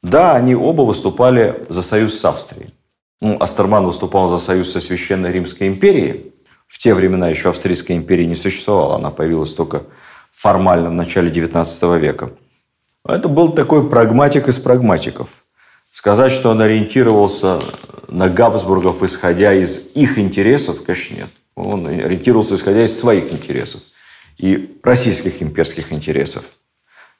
Да, 0.02 0.35
они 0.35 0.57
оба 0.57 0.83
выступали 0.83 1.64
за 1.69 1.83
союз 1.83 2.19
с 2.19 2.25
Австрией. 2.25 2.75
Ну, 3.21 3.37
Астерман 3.38 3.87
выступал 3.87 4.29
за 4.29 4.38
союз 4.38 4.73
со 4.73 4.81
Священной 4.81 5.31
Римской 5.31 5.69
империей. 5.69 6.33
В 6.67 6.79
те 6.79 6.95
времена 6.95 7.29
еще 7.29 7.50
Австрийской 7.50 7.97
империи 7.97 8.25
не 8.25 8.35
существовало, 8.35 8.97
она 8.97 9.11
появилась 9.11 9.55
только 9.55 9.85
формально 10.33 10.91
в 10.91 10.95
начале 10.95 11.31
XIX 11.31 11.99
века. 11.99 12.31
Это 13.07 13.29
был 13.29 13.52
такой 13.52 13.88
прагматик 13.88 14.49
из 14.49 14.59
прагматиков– 14.59 15.29
Сказать, 15.93 16.33
что 16.33 16.49
он 16.49 16.62
ориентировался 16.62 17.61
на 18.09 18.31
Габсбургов, 18.31 19.02
исходя 19.02 19.52
из 19.52 19.91
их 19.95 20.19
интересов, 20.19 20.83
конечно, 20.83 21.14
нет. 21.17 21.29
Он 21.55 21.87
ориентировался, 21.87 22.55
исходя 22.55 22.87
из 22.87 22.99
своих 22.99 23.31
интересов 23.31 23.83
и 24.38 24.81
российских 24.83 25.43
имперских 25.43 25.93
интересов. 25.93 26.45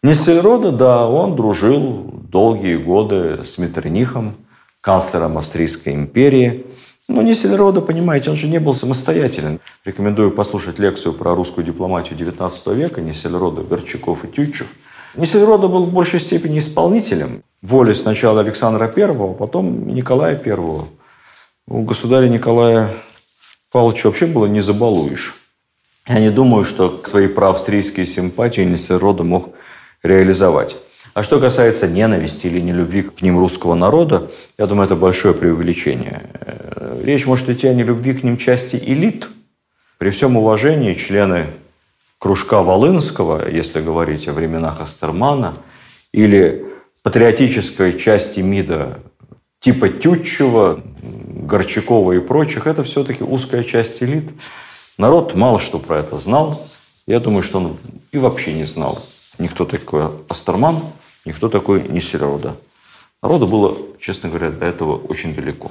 Нестельрода, 0.05 0.73
да, 0.73 1.09
он 1.09 1.37
дружил 1.37 2.11
долгие 2.29 2.75
годы 2.75 3.45
с 3.45 3.57
Меттернихом, 3.59 4.35
канцлером 4.81 5.39
Австрийской 5.39 5.95
империи. 5.95 6.67
Но 7.07 7.23
Нестельрода, 7.23 7.81
понимаете, 7.81 8.31
он 8.31 8.37
же 8.37 8.49
не 8.49 8.59
был 8.59 8.75
самостоятелен. 8.75 9.61
Рекомендую 9.85 10.33
послушать 10.33 10.81
лекцию 10.81 11.13
про 11.15 11.37
русскую 11.37 11.65
дипломатию 11.65 12.19
XIX 12.19 12.75
века 12.75 13.01
Нестельрода, 13.01 13.63
Горчаков 13.63 14.25
и 14.25 14.29
Тютчев. 14.29 14.67
Нестельрода 15.15 15.69
был 15.69 15.85
в 15.85 15.93
большей 15.93 16.19
степени 16.19 16.59
исполнителем 16.59 17.45
воли 17.61 17.93
сначала 17.93 18.41
Александра 18.41 18.93
I, 18.97 19.05
а 19.05 19.35
потом 19.35 19.87
Николая 19.87 20.35
I. 20.45 20.59
У 21.69 21.83
государя 21.83 22.29
Николая 22.29 22.91
Павловича 23.71 24.09
вообще 24.09 24.27
было 24.27 24.47
не 24.47 24.63
забалуешь. 24.63 25.37
Я 26.09 26.19
не 26.19 26.31
думаю, 26.31 26.65
что 26.65 27.01
свои 27.05 27.29
проавстрийские 27.29 28.07
симпатии 28.07 28.63
Нестерода 28.63 29.23
мог 29.23 29.51
реализовать. 30.03 30.77
А 31.15 31.23
что 31.23 31.39
касается 31.39 31.87
ненависти 31.87 32.47
или 32.47 32.61
нелюбви 32.61 33.03
к 33.03 33.23
ним 33.23 33.39
русского 33.39 33.75
народа, 33.75 34.31
я 34.57 34.67
думаю, 34.67 34.87
это 34.87 34.97
большое 34.97 35.35
преувеличение. 35.35 36.23
Э, 36.35 37.01
речь 37.05 37.27
может 37.27 37.51
идти 37.51 37.69
о 37.69 37.75
нелюбви 37.75 38.15
к 38.15 38.23
ним 38.23 38.39
части 38.39 38.77
элит. 38.77 39.29
При 39.99 40.11
всем 40.11 40.37
уважении 40.37 40.95
члены 40.95 41.47
кружка 42.19 42.63
Волынского, 42.63 43.49
если 43.49 43.83
говорить 43.83 44.27
о 44.27 44.33
временах 44.33 44.81
Астермана, 44.81 45.55
или 46.13 46.65
патриотической 47.03 47.99
части 47.99 48.41
МИДа 48.41 49.01
типа 49.61 49.89
Тютчева, 49.89 50.83
Горчакова 51.03 52.13
и 52.13 52.21
прочих, 52.21 52.67
это 52.67 52.85
все-таки 52.85 53.23
узкая 53.23 53.65
часть 53.65 54.03
элит. 54.03 54.31
Народ 54.99 55.35
мало 55.35 55.61
что 55.61 55.79
про 55.79 55.99
это 55.99 56.19
знал. 56.19 56.67
Я 57.07 57.21
думаю, 57.21 57.43
что 57.43 57.59
он 57.59 57.77
и 58.13 58.19
вообще 58.19 58.55
не 58.55 58.65
знал. 58.65 59.03
Никто 59.39 59.65
такой 59.93 60.11
Астерман, 60.29 60.81
никто 61.27 61.49
такой 61.49 61.87
Нестерода. 61.87 62.57
Народу 63.23 63.47
было, 63.47 63.77
честно 64.01 64.31
говоря, 64.31 64.51
до 64.51 64.65
этого 64.65 64.97
очень 64.97 65.35
далеко. 65.35 65.71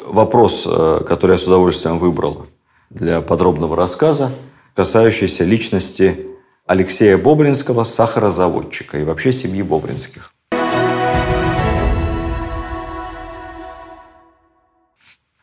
вопрос, 0.00 0.64
э, 0.66 1.04
который 1.06 1.32
я 1.32 1.38
с 1.38 1.46
удовольствием 1.46 1.98
выбрал 1.98 2.46
для 2.88 3.20
подробного 3.20 3.76
рассказа, 3.76 4.32
касающийся 4.74 5.44
личности 5.44 6.26
Алексея 6.66 7.16
Бобринского, 7.18 7.84
сахарозаводчика 7.84 8.98
и 8.98 9.04
вообще 9.04 9.32
семьи 9.32 9.62
Бобринских. 9.62 10.32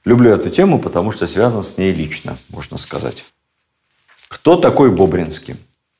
Люблю 0.03 0.31
эту 0.31 0.49
тему, 0.49 0.79
потому 0.79 1.11
что 1.11 1.27
связан 1.27 1.63
с 1.63 1.77
ней 1.77 1.93
лично, 1.93 2.37
можно 2.49 2.77
сказать. 2.77 3.23
Кто 4.27 4.57
такой 4.57 4.91
Бобринский? 4.91 5.55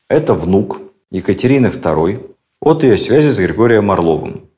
Это 0.10 0.34
внук 0.34 0.87
Екатерины 1.12 1.68
II 1.68 2.36
от 2.62 2.84
ее 2.84 2.98
связи 2.98 3.30
с 3.30 3.38
Григорием 3.38 3.92
Орловым. 3.92 4.50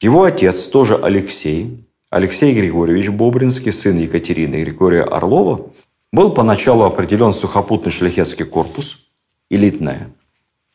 Его 0.00 0.24
отец, 0.24 0.64
тоже 0.64 0.96
Алексей, 0.96 1.84
Алексей 2.10 2.54
Григорьевич 2.54 3.08
Бобринский, 3.10 3.72
сын 3.72 3.98
Екатерины 3.98 4.62
Григория 4.62 5.02
Орлова, 5.02 5.70
был 6.12 6.32
поначалу 6.32 6.84
определен 6.84 7.32
сухопутный 7.32 7.92
шляхетский 7.92 8.46
корпус, 8.46 9.08
элитное 9.50 10.10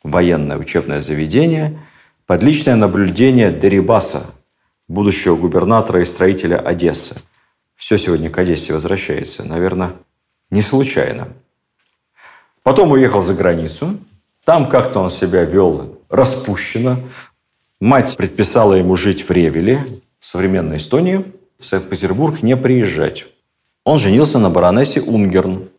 военное 0.03 0.57
учебное 0.57 0.99
заведение, 0.99 1.79
под 2.25 2.43
личное 2.43 2.75
наблюдение 2.75 3.51
Дерибаса, 3.51 4.33
будущего 4.87 5.35
губернатора 5.35 6.01
и 6.01 6.05
строителя 6.05 6.57
Одессы. 6.57 7.15
Все 7.75 7.97
сегодня 7.97 8.29
к 8.29 8.37
Одессе 8.37 8.73
возвращается, 8.73 9.43
наверное, 9.43 9.93
не 10.51 10.61
случайно. 10.61 11.29
Потом 12.61 12.91
уехал 12.91 13.21
за 13.21 13.33
границу. 13.33 13.97
Там 14.45 14.67
как-то 14.67 14.99
он 14.99 15.09
себя 15.09 15.43
вел 15.43 15.99
распущенно. 16.09 16.99
Мать 17.79 18.15
предписала 18.17 18.73
ему 18.73 18.95
жить 18.95 19.27
в 19.27 19.31
Ревеле, 19.31 19.85
в 20.19 20.25
современной 20.25 20.77
Эстонии, 20.77 21.25
в 21.59 21.65
Санкт-Петербург 21.65 22.41
не 22.43 22.57
приезжать. 22.57 23.25
Он 23.85 23.99
женился 23.99 24.39
на 24.39 24.49
баронессе 24.49 25.01
Унгерн, 25.01 25.69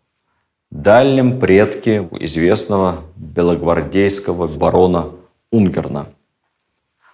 дальнем 0.71 1.38
предке 1.38 2.09
известного 2.21 3.02
белогвардейского 3.16 4.49
барона 4.49 5.11
Унгерна. 5.50 6.06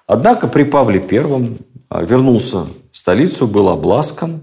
Однако 0.07 0.49
при 0.49 0.65
Павле 0.65 1.01
I 1.01 1.59
а, 1.89 2.03
вернулся 2.03 2.67
в 2.91 2.97
столицу, 2.97 3.47
был 3.47 3.69
обласкан, 3.69 4.41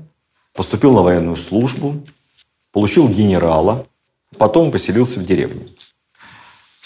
поступил 0.54 0.94
на 0.94 1.02
военную 1.02 1.36
службу, 1.36 1.96
получил 2.72 3.10
генерала, 3.10 3.86
потом 4.38 4.72
поселился 4.72 5.20
в 5.20 5.26
деревне. 5.26 5.66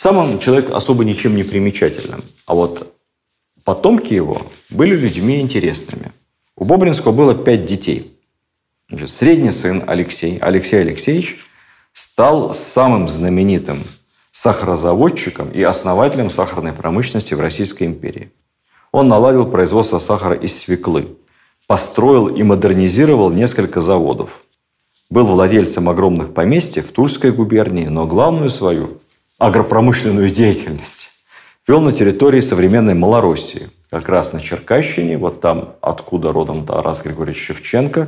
Сам 0.01 0.17
он 0.17 0.39
человек 0.39 0.72
особо 0.72 1.05
ничем 1.05 1.36
не 1.36 1.43
примечательным, 1.43 2.24
а 2.48 2.55
вот 2.55 2.91
потомки 3.63 4.15
его 4.15 4.41
были 4.72 4.96
людьми 4.96 5.39
интересными. 5.39 6.12
У 6.55 6.65
Бобринского 6.65 7.12
было 7.12 7.36
пять 7.36 7.65
детей. 7.65 8.17
Значит, 8.89 9.12
средний 9.12 9.51
сын 9.51 9.84
Алексей, 9.86 10.39
Алексей 10.39 10.81
Алексеевич, 10.81 11.38
стал 11.93 12.55
самым 12.55 13.08
знаменитым 13.08 13.77
сахарозаводчиком 14.31 15.51
и 15.51 15.62
основателем 15.62 16.31
сахарной 16.31 16.74
промышленности 16.74 17.36
в 17.36 17.39
Российской 17.39 17.84
империи. 17.84 18.31
Он 18.91 19.08
наладил 19.08 19.46
производство 19.46 20.00
сахара 20.00 20.34
из 20.34 20.58
свеклы, 20.58 21.10
построил 21.67 22.27
и 22.27 22.41
модернизировал 22.41 23.29
несколько 23.29 23.81
заводов. 23.81 24.46
Был 25.12 25.27
владельцем 25.27 25.89
огромных 25.89 26.34
поместьй 26.34 26.81
в 26.81 26.91
Тульской 26.91 27.31
губернии, 27.31 27.86
но 27.86 28.08
главную 28.08 28.50
свою 28.50 28.98
агропромышленную 29.41 30.29
деятельность 30.29 31.10
вел 31.67 31.81
на 31.81 31.91
территории 31.91 32.41
современной 32.41 32.93
Малороссии, 32.93 33.71
как 33.89 34.07
раз 34.07 34.33
на 34.33 34.39
Черкащине, 34.39 35.17
вот 35.17 35.41
там, 35.41 35.77
откуда 35.81 36.31
родом 36.31 36.63
Тарас 36.63 37.01
Григорьевич 37.01 37.48
Шевченко. 37.48 38.07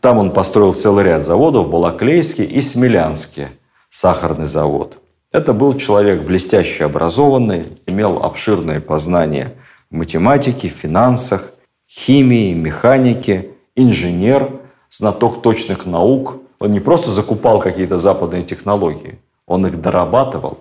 Там 0.00 0.18
он 0.18 0.32
построил 0.32 0.74
целый 0.74 1.04
ряд 1.04 1.24
заводов, 1.24 1.70
Балаклейский 1.70 2.42
и 2.42 2.60
Смелянский 2.62 3.46
сахарный 3.90 4.46
завод. 4.46 4.98
Это 5.30 5.52
был 5.52 5.76
человек 5.76 6.22
блестяще 6.22 6.86
образованный, 6.86 7.78
имел 7.86 8.20
обширные 8.20 8.80
познания 8.80 9.54
в 9.88 9.94
математике, 9.94 10.66
финансах, 10.66 11.52
химии, 11.88 12.54
механике, 12.54 13.50
инженер, 13.76 14.50
знаток 14.90 15.42
точных 15.42 15.86
наук. 15.86 16.38
Он 16.58 16.72
не 16.72 16.80
просто 16.80 17.12
закупал 17.12 17.60
какие-то 17.60 17.98
западные 17.98 18.42
технологии– 18.42 19.20
он 19.48 19.66
их 19.66 19.80
дорабатывал. 19.80 20.58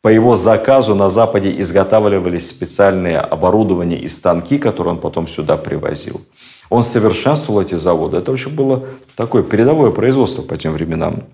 По 0.00 0.08
его 0.08 0.36
заказу 0.36 0.94
на 0.94 1.10
Западе 1.10 1.60
изготавливались 1.60 2.48
специальные 2.48 3.18
оборудования 3.18 3.98
и 3.98 4.08
станки, 4.08 4.58
которые 4.58 4.94
он 4.94 5.00
потом 5.00 5.26
сюда 5.26 5.56
привозил. 5.56 6.22
Он 6.70 6.84
совершенствовал 6.84 7.60
эти 7.60 7.74
заводы. 7.74 8.18
Это 8.18 8.30
вообще 8.30 8.50
было 8.50 8.86
такое 9.16 9.42
передовое 9.42 9.90
производство 9.90 10.42
по 10.42 10.56
тем 10.56 10.72
временам. 10.72 11.24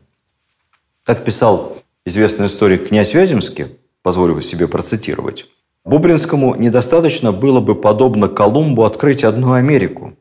Как 1.05 1.25
писал 1.25 1.79
известный 2.05 2.47
историк 2.47 2.89
князь 2.89 3.15
Вяземский, 3.15 3.67
позволю 4.03 4.41
себе 4.41 4.69
процитировать, 4.69 5.47
Бубринскому 5.85 6.55
недостаточно 6.57 7.33
было 7.33 7.61
бы 7.61 7.75
подобно 7.75 8.29
Колумбу 8.29 8.85
открыть 8.85 9.25
одну 9.25 9.53
Америку. 9.53 10.13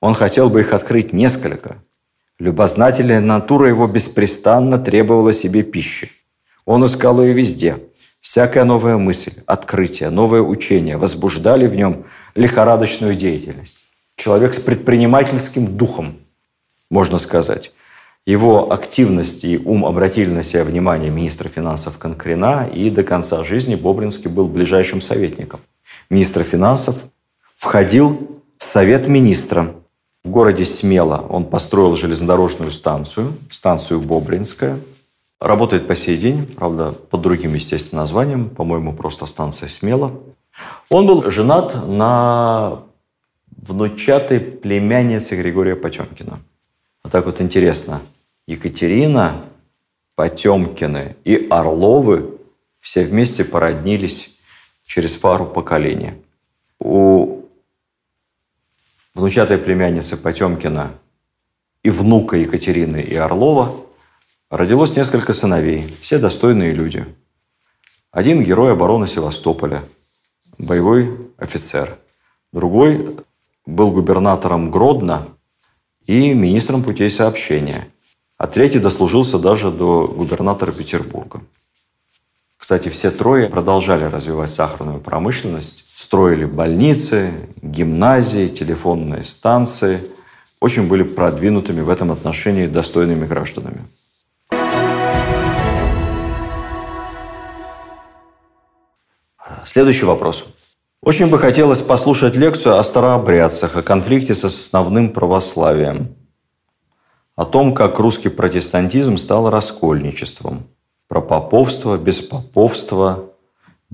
Он 0.00 0.14
хотел 0.14 0.50
бы 0.50 0.60
их 0.60 0.72
открыть 0.72 1.12
несколько. 1.12 1.76
Любознательная 2.38 3.20
натура 3.20 3.68
его 3.68 3.86
беспрестанно 3.86 4.78
требовала 4.78 5.32
себе 5.32 5.62
пищи. 5.62 6.10
Он 6.64 6.84
искал 6.84 7.22
ее 7.22 7.32
везде. 7.32 7.76
Всякая 8.20 8.64
новая 8.64 8.96
мысль, 8.96 9.34
открытие, 9.46 10.10
новое 10.10 10.40
учение 10.40 10.96
возбуждали 10.96 11.66
в 11.66 11.76
нем 11.76 12.06
лихорадочную 12.34 13.14
деятельность. 13.14 13.84
Человек 14.16 14.54
с 14.54 14.58
предпринимательским 14.58 15.76
духом, 15.76 16.18
можно 16.90 17.18
сказать. 17.18 17.72
Его 18.26 18.72
активность 18.72 19.44
и 19.44 19.58
ум 19.58 19.84
обратили 19.84 20.30
на 20.30 20.42
себя 20.42 20.64
внимание 20.64 21.10
министра 21.10 21.48
финансов 21.48 21.98
Конкрена, 21.98 22.66
и 22.72 22.88
до 22.88 23.04
конца 23.04 23.44
жизни 23.44 23.74
Бобринский 23.74 24.30
был 24.30 24.48
ближайшим 24.48 25.02
советником. 25.02 25.60
Министр 26.08 26.42
финансов 26.42 26.96
входил 27.54 28.42
в 28.56 28.64
совет 28.64 29.06
министра, 29.06 29.74
в 30.24 30.30
городе 30.30 30.64
Смело 30.64 31.26
он 31.28 31.44
построил 31.44 31.96
железнодорожную 31.96 32.70
станцию, 32.70 33.34
станцию 33.50 34.00
Бобринская. 34.00 34.80
Работает 35.38 35.86
по 35.86 35.94
сей 35.94 36.16
день, 36.16 36.46
правда, 36.46 36.92
под 36.92 37.20
другим, 37.20 37.54
естественно, 37.54 38.00
названием, 38.02 38.48
по-моему, 38.48 38.94
просто 38.94 39.26
станция 39.26 39.68
Смело. 39.68 40.12
Он 40.88 41.06
был 41.06 41.30
женат 41.30 41.86
на 41.86 42.82
внучатой 43.48 44.40
племяннице 44.40 45.36
Григория 45.36 45.76
Потемкина. 45.76 46.40
Вот 47.02 47.12
так 47.12 47.26
вот 47.26 47.40
интересно. 47.40 48.00
Екатерина, 48.46 49.44
Потемкины 50.14 51.16
и 51.24 51.46
Орловы 51.50 52.38
все 52.80 53.04
вместе 53.04 53.44
породнились 53.44 54.38
через 54.84 55.16
пару 55.16 55.44
поколений. 55.44 56.12
У 56.78 57.33
внучатой 59.14 59.58
племянницы 59.58 60.16
Потемкина 60.16 60.92
и 61.82 61.90
внука 61.90 62.36
Екатерины 62.36 63.00
и 63.00 63.14
Орлова, 63.14 63.76
родилось 64.50 64.96
несколько 64.96 65.32
сыновей, 65.32 65.94
все 66.00 66.18
достойные 66.18 66.72
люди. 66.72 67.06
Один 68.10 68.42
герой 68.42 68.72
обороны 68.72 69.06
Севастополя, 69.06 69.84
боевой 70.58 71.30
офицер. 71.36 71.96
Другой 72.52 73.16
был 73.66 73.90
губернатором 73.90 74.70
Гродно 74.70 75.28
и 76.06 76.32
министром 76.32 76.82
путей 76.82 77.10
сообщения. 77.10 77.88
А 78.36 78.46
третий 78.46 78.78
дослужился 78.78 79.38
даже 79.38 79.70
до 79.70 80.06
губернатора 80.06 80.72
Петербурга. 80.72 81.40
Кстати, 82.56 82.88
все 82.88 83.10
трое 83.10 83.48
продолжали 83.48 84.04
развивать 84.04 84.50
сахарную 84.50 85.00
промышленность, 85.00 85.86
строили 86.04 86.44
больницы, 86.44 87.30
гимназии, 87.62 88.48
телефонные 88.48 89.24
станции. 89.24 90.00
Очень 90.60 90.86
были 90.86 91.02
продвинутыми 91.02 91.80
в 91.80 91.88
этом 91.88 92.12
отношении 92.12 92.66
достойными 92.66 93.26
гражданами. 93.26 93.80
Следующий 99.64 100.04
вопрос. 100.04 100.44
Очень 101.00 101.30
бы 101.30 101.38
хотелось 101.38 101.80
послушать 101.80 102.36
лекцию 102.36 102.78
о 102.78 102.84
старообрядцах, 102.84 103.76
о 103.76 103.82
конфликте 103.82 104.34
с 104.34 104.44
основным 104.44 105.08
православием, 105.08 106.14
о 107.34 107.46
том, 107.46 107.72
как 107.72 107.98
русский 107.98 108.28
протестантизм 108.28 109.16
стал 109.16 109.48
раскольничеством– 109.48 110.66
про 111.08 111.20
поповство, 111.20 111.96
беспоповство, 111.96 113.30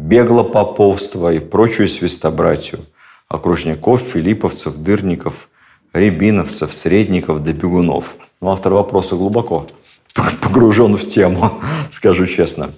беглопоповство 0.00 1.32
и 1.32 1.38
прочую 1.38 1.88
свистобратью 1.88 2.80
окружников, 3.28 4.00
филипповцев, 4.00 4.76
дырников, 4.76 5.48
рябиновцев, 5.92 6.72
средников 6.72 7.42
до 7.42 7.52
бегунов. 7.52 8.16
Но 8.40 8.48
ну, 8.48 8.52
автор 8.52 8.72
вопроса 8.72 9.16
глубоко 9.16 9.66
погружен 10.14 10.96
в 10.96 11.06
тему, 11.06 11.60
скажу 11.90 12.26
честно. 12.26 12.70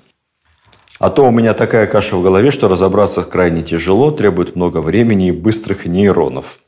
А 0.98 1.10
то 1.10 1.26
у 1.26 1.30
меня 1.30 1.54
такая 1.54 1.86
каша 1.86 2.16
в 2.16 2.22
голове, 2.22 2.50
что 2.50 2.68
разобраться 2.68 3.22
крайне 3.22 3.62
тяжело, 3.62 4.10
требует 4.10 4.56
много 4.56 4.78
времени 4.78 5.28
и 5.28 5.32
быстрых 5.32 5.86
нейронов. 5.86 6.58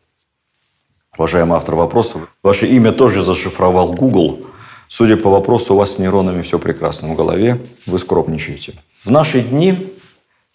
Уважаемый 1.16 1.56
автор 1.56 1.74
вопроса, 1.74 2.18
ваше 2.42 2.66
имя 2.66 2.92
тоже 2.92 3.22
зашифровал 3.22 3.92
Google. 3.92 4.46
Судя 4.88 5.16
по 5.16 5.30
вопросу, 5.30 5.74
у 5.74 5.76
вас 5.76 5.94
с 5.94 5.98
нейронами 5.98 6.42
все 6.42 6.58
прекрасно 6.58 7.08
в 7.08 7.16
голове, 7.16 7.60
вы 7.86 7.98
скромничаете. 7.98 8.74
В 9.04 9.10
наши 9.10 9.40
дни 9.40 9.92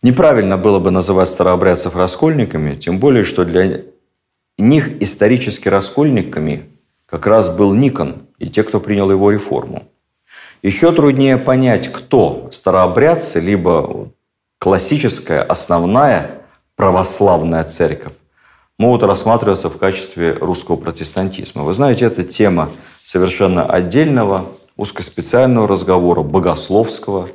неправильно 0.02 0.58
было 0.58 0.80
бы 0.80 0.92
называть 0.92 1.30
старообрядцев 1.30 1.96
раскольниками, 1.96 2.76
тем 2.76 3.00
более, 3.00 3.24
что 3.24 3.46
для 3.46 3.84
них 4.58 5.02
исторически 5.02 5.68
раскольниками 5.68 6.70
как 7.06 7.26
раз 7.28 7.50
был 7.50 7.74
Никон 7.74 8.24
и 8.38 8.48
те, 8.48 8.64
кто 8.64 8.80
принял 8.80 9.10
его 9.10 9.32
реформу. 9.32 9.84
Еще 10.62 10.92
труднее 10.92 11.38
понять, 11.38 11.92
кто 11.92 12.50
старообрядцы, 12.52 13.40
либо 13.40 14.12
классическая, 14.60 15.42
основная 15.42 16.42
православная 16.76 17.64
церковь, 17.64 18.14
могут 18.78 19.04
рассматриваться 19.04 19.70
в 19.70 19.78
качестве 19.78 20.34
русского 20.34 20.76
протестантизма. 20.76 21.64
Вы 21.64 21.74
знаете, 21.74 22.06
это 22.06 22.24
тема 22.24 22.70
совершенно 23.04 23.66
отдельного, 23.66 24.48
узкоспециального 24.76 25.68
разговора, 25.68 26.22
богословского. 26.22 27.30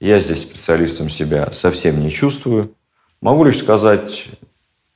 Я 0.00 0.20
здесь 0.20 0.42
специалистом 0.42 1.08
себя 1.08 1.50
совсем 1.52 2.00
не 2.00 2.10
чувствую. 2.10 2.74
Могу 3.20 3.42
лишь 3.42 3.58
сказать 3.58 4.26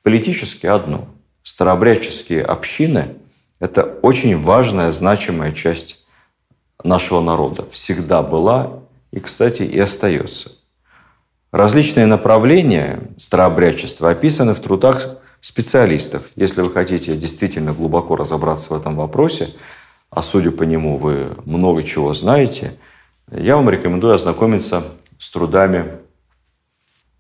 политически 0.05 0.67
одно. 0.67 1.09
Старообрядческие 1.43 2.45
общины– 2.45 3.17
это 3.59 3.83
очень 4.03 4.41
важная, 4.41 4.93
значимая 4.93 5.51
часть 5.51 6.07
нашего 6.85 7.21
народа. 7.21 7.67
Всегда 7.71 8.23
была 8.23 8.81
и, 9.11 9.19
кстати, 9.19 9.62
и 9.62 9.79
остается. 9.79 10.53
Различные 11.51 12.07
направления 12.07 13.01
старообрядчества 13.19 14.11
описаны 14.11 14.55
в 14.55 14.61
трудах 14.61 15.19
специалистов. 15.41 16.23
Если 16.37 16.62
вы 16.62 16.71
хотите 16.71 17.17
действительно 17.17 17.73
глубоко 17.73 18.15
разобраться 18.15 18.73
в 18.73 18.77
этом 18.81 18.95
вопросе, 18.95 19.49
а 20.11 20.23
судя 20.23 20.53
по 20.53 20.62
нему 20.62 20.97
вы 20.97 21.37
много 21.45 21.83
чего 21.83 22.15
знаете, 22.15 22.79
я 23.30 23.56
вам 23.56 23.70
рекомендую 23.70 24.14
ознакомиться 24.14 24.85
с 25.18 25.30
трудами 25.30 25.98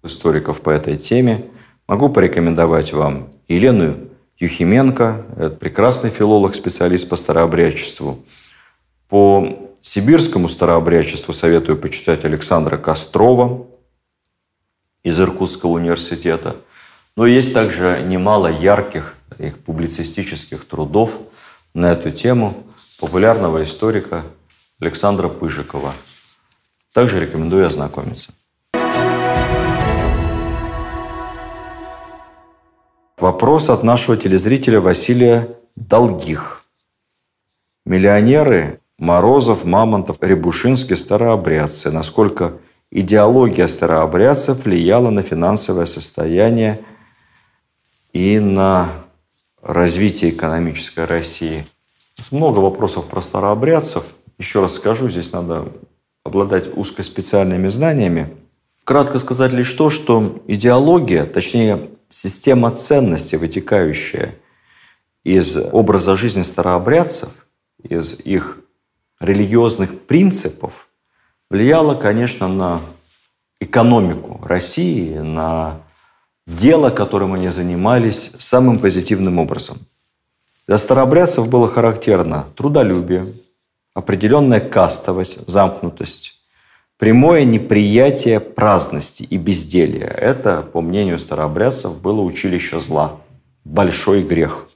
историков 0.02 0.60
по 0.60 0.70
этой 0.70 0.98
теме. 0.98 1.46
Могу 1.86 2.08
порекомендовать 2.08 2.92
вам 2.92 3.30
Елену 3.48 3.96
Юхименко, 4.38 5.26
это 5.36 5.50
прекрасный 5.50 6.10
филолог, 6.10 6.54
специалист 6.54 7.08
по 7.08 7.16
старообрядчеству. 7.16 8.24
По 9.08 9.70
сибирскому 9.80 10.48
старообрядчеству 10.48 11.32
советую 11.32 11.78
почитать 11.78 12.24
Александра 12.24 12.76
Кострова 12.76 13.66
из 15.02 15.20
Иркутского 15.20 15.70
университета– 15.70 16.56
но 17.16 17.26
есть 17.26 17.52
также 17.52 18.02
немало 18.06 18.48
ярких 18.48 19.16
их 19.38 19.58
публицистических 19.58 20.64
трудов 20.64 21.18
на 21.74 21.92
эту 21.92 22.10
тему 22.10 22.64
популярного 23.00 23.62
историка 23.62 24.24
Александра 24.82 25.28
Пыжикова. 25.28 25.92
Также 26.92 27.20
рекомендую 27.20 27.66
ознакомиться. 27.66 28.32
Вопрос 33.16 33.70
от 33.70 33.84
нашего 33.84 34.16
телезрителя 34.16 34.80
Василия 34.80 35.56
Долгих. 35.76 36.64
Миллионеры 37.86 38.80
Морозов, 38.98 39.64
Мамонтов, 39.64 40.16
Рябушинский, 40.20 40.96
старообрядцы. 40.96 41.92
Насколько 41.92 42.54
идеология 42.90 43.68
старообрядцев 43.68 44.64
влияла 44.64 45.10
на 45.10 45.22
финансовое 45.22 45.86
состояние 45.86 46.84
и 48.12 48.40
на 48.40 48.88
развитие 49.62 50.32
экономической 50.32 51.04
России. 51.04 51.64
Много 52.32 52.58
вопросов 52.58 53.06
про 53.06 53.20
старообрядцев. 53.20 54.04
Еще 54.42 54.60
раз 54.60 54.74
скажу, 54.74 55.08
здесь 55.08 55.30
надо 55.30 55.68
обладать 56.24 56.76
узкоспециальными 56.76 57.68
знаниями. 57.68 58.36
Кратко 58.82 59.20
сказать 59.20 59.52
лишь 59.52 59.72
то, 59.72 59.88
что 59.88 60.42
идеология, 60.48 61.26
точнее 61.26 61.90
система 62.08 62.72
ценностей, 62.72 63.36
вытекающая 63.36 64.34
из 65.22 65.56
образа 65.56 66.16
жизни 66.16 66.42
старообрядцев, 66.42 67.28
из 67.84 68.18
их 68.18 68.58
религиозных 69.20 70.00
принципов, 70.00 70.88
влияла, 71.48 71.94
конечно, 71.94 72.48
на 72.48 72.80
экономику 73.60 74.44
России, 74.44 75.18
на 75.18 75.82
дело, 76.48 76.90
которым 76.90 77.34
они 77.34 77.50
занимались, 77.50 78.32
самым 78.40 78.80
позитивным 78.80 79.38
образом. 79.38 79.78
Для 80.66 80.78
старообрядцев 80.78 81.48
было 81.48 81.68
характерно 81.68 82.46
трудолюбие, 82.56 83.34
определенная 83.94 84.60
кастовость, 84.60 85.46
замкнутость, 85.48 86.40
прямое 86.98 87.44
неприятие 87.44 88.40
праздности 88.40 89.22
и 89.24 89.36
безделия. 89.36 90.06
Это, 90.06 90.62
по 90.62 90.80
мнению 90.80 91.18
старообрядцев, 91.18 92.00
было 92.00 92.20
училище 92.20 92.80
зла, 92.80 93.20
большой 93.64 94.22
грех. 94.22 94.68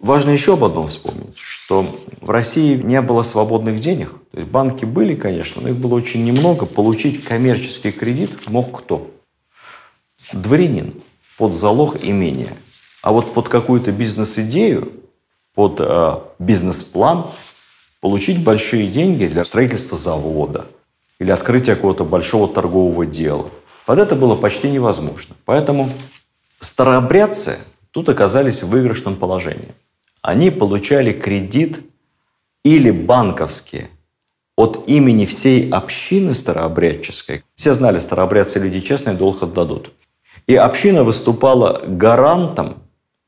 Важно 0.00 0.30
еще 0.30 0.54
об 0.54 0.64
одном 0.64 0.88
вспомнить, 0.88 1.38
что 1.38 1.86
в 2.20 2.28
России 2.28 2.76
не 2.76 3.00
было 3.00 3.22
свободных 3.22 3.80
денег. 3.80 4.12
То 4.32 4.40
есть 4.40 4.50
банки 4.50 4.84
были, 4.84 5.14
конечно, 5.14 5.62
но 5.62 5.70
их 5.70 5.76
было 5.76 5.94
очень 5.94 6.24
немного. 6.24 6.66
Получить 6.66 7.24
коммерческий 7.24 7.90
кредит 7.90 8.48
мог 8.48 8.82
кто? 8.82 9.10
Дворянин 10.32 11.00
под 11.38 11.54
залог 11.54 11.96
имения. 12.02 12.54
А 13.02 13.12
вот 13.12 13.32
под 13.32 13.48
какую-то 13.48 13.92
бизнес-идею, 13.92 14.92
под 15.54 15.76
э, 15.78 16.18
бизнес-план 16.38 17.26
получить 18.04 18.44
большие 18.44 18.86
деньги 18.88 19.24
для 19.24 19.46
строительства 19.46 19.96
завода 19.96 20.66
или 21.18 21.30
открытия 21.30 21.74
какого-то 21.74 22.04
большого 22.04 22.46
торгового 22.46 23.06
дела. 23.06 23.48
Под 23.86 23.98
это 23.98 24.14
было 24.14 24.36
почти 24.36 24.70
невозможно. 24.70 25.34
Поэтому 25.46 25.88
старообрядцы 26.60 27.56
тут 27.92 28.10
оказались 28.10 28.62
в 28.62 28.68
выигрышном 28.68 29.16
положении. 29.16 29.74
Они 30.20 30.50
получали 30.50 31.14
кредит 31.14 31.80
или 32.62 32.90
банковские 32.90 33.88
от 34.54 34.86
имени 34.86 35.24
всей 35.24 35.70
общины 35.70 36.34
старообрядческой. 36.34 37.42
Все 37.54 37.72
знали, 37.72 38.00
старообрядцы 38.00 38.58
люди 38.58 38.80
честные, 38.80 39.16
долг 39.16 39.42
отдадут. 39.42 39.92
И 40.46 40.54
община 40.54 41.04
выступала 41.04 41.80
гарантом 41.86 42.82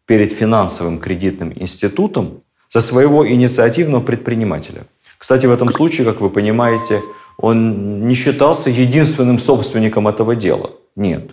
перед 0.05 0.33
финансовым 0.33 0.99
кредитным 0.99 1.51
институтом 1.57 2.43
за 2.71 2.81
своего 2.81 3.27
инициативного 3.29 4.01
предпринимателя. 4.03 4.87
Кстати, 5.19 5.47
в 5.47 5.51
этом 5.51 5.69
случае, 5.71 6.05
как 6.05 6.21
вы 6.21 6.31
понимаете, 6.31 7.01
он 7.39 8.07
не 8.07 8.15
считался 8.15 8.71
единственным 8.71 9.39
собственником 9.39 10.09
этого 10.09 10.37
дела. 10.37 10.73
Нет. 10.95 11.31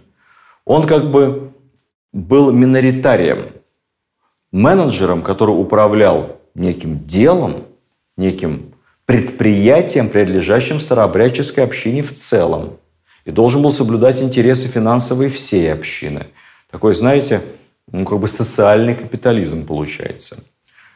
Он 0.66 0.86
как 0.88 1.12
бы 1.12 1.52
был 2.12 2.52
миноритарием, 2.52 3.48
менеджером, 4.52 5.22
который 5.22 5.52
управлял 5.52 6.40
неким 6.56 7.06
делом, 7.06 7.66
неким 8.18 8.74
предприятием, 9.06 10.10
принадлежащим 10.10 10.80
старообрядческой 10.80 11.64
общине 11.64 12.04
в 12.04 12.14
целом 12.14 12.78
и 13.26 13.32
должен 13.32 13.62
был 13.62 13.72
соблюдать 13.72 14.22
интересы 14.22 14.68
финансовые 14.68 15.30
всей 15.30 15.74
общины. 15.74 16.28
Такой, 16.70 16.94
знаете, 16.94 17.42
ну, 17.92 18.06
как 18.06 18.20
бы 18.20 18.28
социальный 18.28 18.96
капитализм 18.96 19.66
получается. 19.66 20.44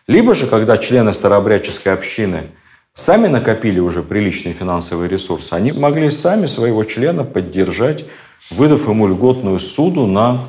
Либо 0.07 0.35
же, 0.35 0.47
когда 0.47 0.77
члены 0.77 1.13
старообрядческой 1.13 1.93
общины 1.93 2.47
сами 2.93 3.27
накопили 3.27 3.79
уже 3.79 4.03
приличные 4.03 4.53
финансовые 4.53 5.09
ресурсы, 5.09 5.53
они 5.53 5.71
могли 5.71 6.09
сами 6.09 6.45
своего 6.45 6.83
члена 6.83 7.23
поддержать, 7.23 8.05
выдав 8.49 8.87
ему 8.87 9.07
льготную 9.07 9.59
суду 9.59 10.05
на 10.05 10.45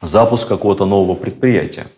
запуск 0.00 0.48
какого-то 0.48 0.86
нового 0.86 1.14
предприятия. 1.14 1.88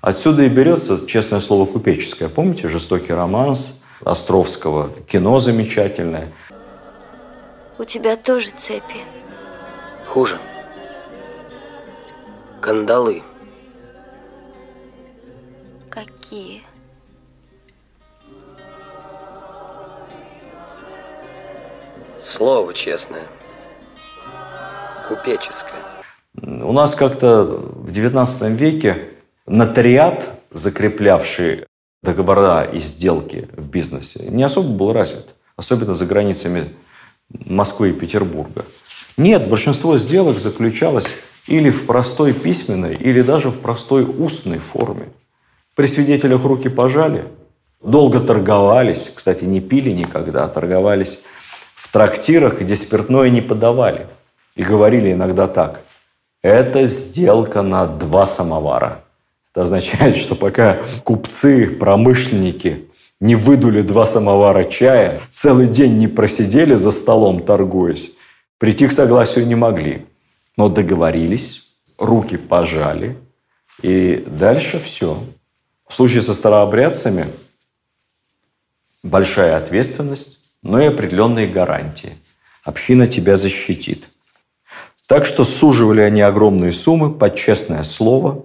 Отсюда 0.00 0.42
и 0.42 0.48
берется, 0.48 1.06
честное 1.06 1.40
слово, 1.40 1.66
купеческое. 1.66 2.28
Помните 2.28 2.68
«Жестокий 2.68 3.12
романс» 3.12 3.82
Островского? 4.02 4.90
Кино 5.06 5.38
замечательное– 5.38 6.28
у 7.80 7.84
тебя 7.84 8.14
тоже 8.14 8.50
цепи. 8.58 9.00
Хуже. 10.06 10.38
Кандалы. 12.60 13.22
Какие? 16.30 16.62
Слово 22.24 22.72
честное. 22.72 23.26
Купеческое. 25.08 25.82
У 26.40 26.72
нас 26.72 26.94
как-то 26.94 27.44
в 27.44 27.90
XIX 27.90 28.54
веке 28.54 29.08
нотариат, 29.48 30.30
закреплявший 30.52 31.66
договора 32.04 32.62
и 32.62 32.78
сделки 32.78 33.48
в 33.56 33.68
бизнесе, 33.68 34.28
не 34.28 34.44
особо 34.44 34.68
был 34.68 34.92
развит. 34.92 35.34
Особенно 35.56 35.94
за 35.94 36.06
границами 36.06 36.72
Москвы 37.28 37.90
и 37.90 37.92
Петербурга. 37.92 38.66
Нет, 39.16 39.48
большинство 39.48 39.98
сделок 39.98 40.38
заключалось 40.38 41.08
или 41.48 41.70
в 41.70 41.86
простой 41.86 42.34
письменной, 42.34 42.94
или 42.94 43.20
даже 43.20 43.50
в 43.50 43.58
простой 43.58 44.04
устной 44.04 44.58
форме. 44.58 45.08
При 45.80 45.86
свидетелях 45.86 46.44
руки 46.44 46.68
пожали, 46.68 47.24
долго 47.82 48.20
торговались, 48.20 49.10
кстати, 49.14 49.44
не 49.44 49.62
пили 49.62 49.88
никогда, 49.92 50.44
а 50.44 50.48
торговались 50.48 51.24
в 51.74 51.90
трактирах, 51.90 52.60
где 52.60 52.76
спиртное 52.76 53.30
не 53.30 53.40
подавали. 53.40 54.06
И 54.56 54.62
говорили 54.62 55.10
иногда 55.10 55.48
так. 55.48 55.80
Это 56.42 56.86
сделка 56.86 57.62
на 57.62 57.86
два 57.86 58.26
самовара. 58.26 59.04
Это 59.50 59.62
означает, 59.62 60.18
что 60.18 60.34
пока 60.34 60.80
купцы, 61.02 61.66
промышленники 61.68 62.90
не 63.18 63.34
выдули 63.34 63.80
два 63.80 64.04
самовара 64.04 64.64
чая, 64.64 65.18
целый 65.30 65.66
день 65.66 65.96
не 65.96 66.08
просидели 66.08 66.74
за 66.74 66.90
столом, 66.90 67.42
торгуясь, 67.42 68.12
прийти 68.58 68.86
к 68.86 68.92
согласию 68.92 69.46
не 69.46 69.54
могли. 69.54 70.04
Но 70.58 70.68
договорились, 70.68 71.72
руки 71.96 72.36
пожали, 72.36 73.16
и 73.80 74.22
дальше 74.26 74.78
все. 74.78 75.16
В 75.90 75.94
случае 75.94 76.22
со 76.22 76.34
старообрядцами 76.34 77.26
большая 79.02 79.56
ответственность, 79.56 80.38
но 80.62 80.80
и 80.80 80.84
определенные 80.84 81.48
гарантии. 81.48 82.16
Община 82.62 83.08
тебя 83.08 83.36
защитит. 83.36 84.08
Так 85.08 85.26
что 85.26 85.42
суживали 85.42 86.00
они 86.00 86.20
огромные 86.20 86.70
суммы 86.70 87.12
под 87.12 87.34
честное 87.34 87.82
слово. 87.82 88.44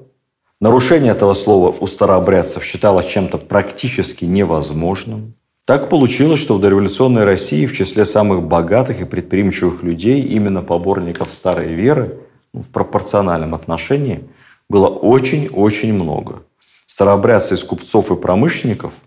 Нарушение 0.59 1.11
этого 1.11 1.35
слова 1.35 1.73
у 1.79 1.85
старообрядцев 1.85 2.63
считалось 2.63 3.05
чем-то 3.05 3.37
практически 3.37 4.25
невозможным. 4.25 5.35
Так 5.65 5.87
получилось, 5.87 6.39
что 6.39 6.55
в 6.55 6.61
дореволюционной 6.61 7.25
России 7.25 7.67
в 7.67 7.77
числе 7.77 8.05
самых 8.05 8.41
богатых 8.41 9.01
и 9.01 9.05
предприимчивых 9.05 9.83
людей, 9.83 10.23
именно 10.23 10.63
поборников 10.63 11.29
старой 11.29 11.75
веры, 11.75 12.21
ну, 12.53 12.63
в 12.63 12.69
пропорциональном 12.69 13.53
отношении, 13.53 14.23
было 14.67 14.87
очень-очень 14.87 15.93
много. 15.93 16.41
Старообрядцы 16.85 17.55
из 17.55 17.63
купцов 17.63 18.11
и 18.11 18.15
промышленников– 18.15 18.93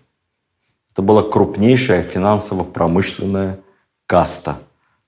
это 0.99 1.05
была 1.05 1.23
крупнейшая 1.23 2.03
финансово-промышленная 2.03 3.59
каста 4.05 4.57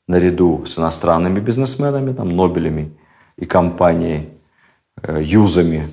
наряду 0.08 0.66
с 0.66 0.78
иностранными 0.78 1.42
бизнесменами, 1.42 2.14
там, 2.14 2.30
Нобелями 2.30 2.98
и 3.36 3.46
компанией, 3.46 4.30
э, 5.02 5.22
юзами, 5.22 5.90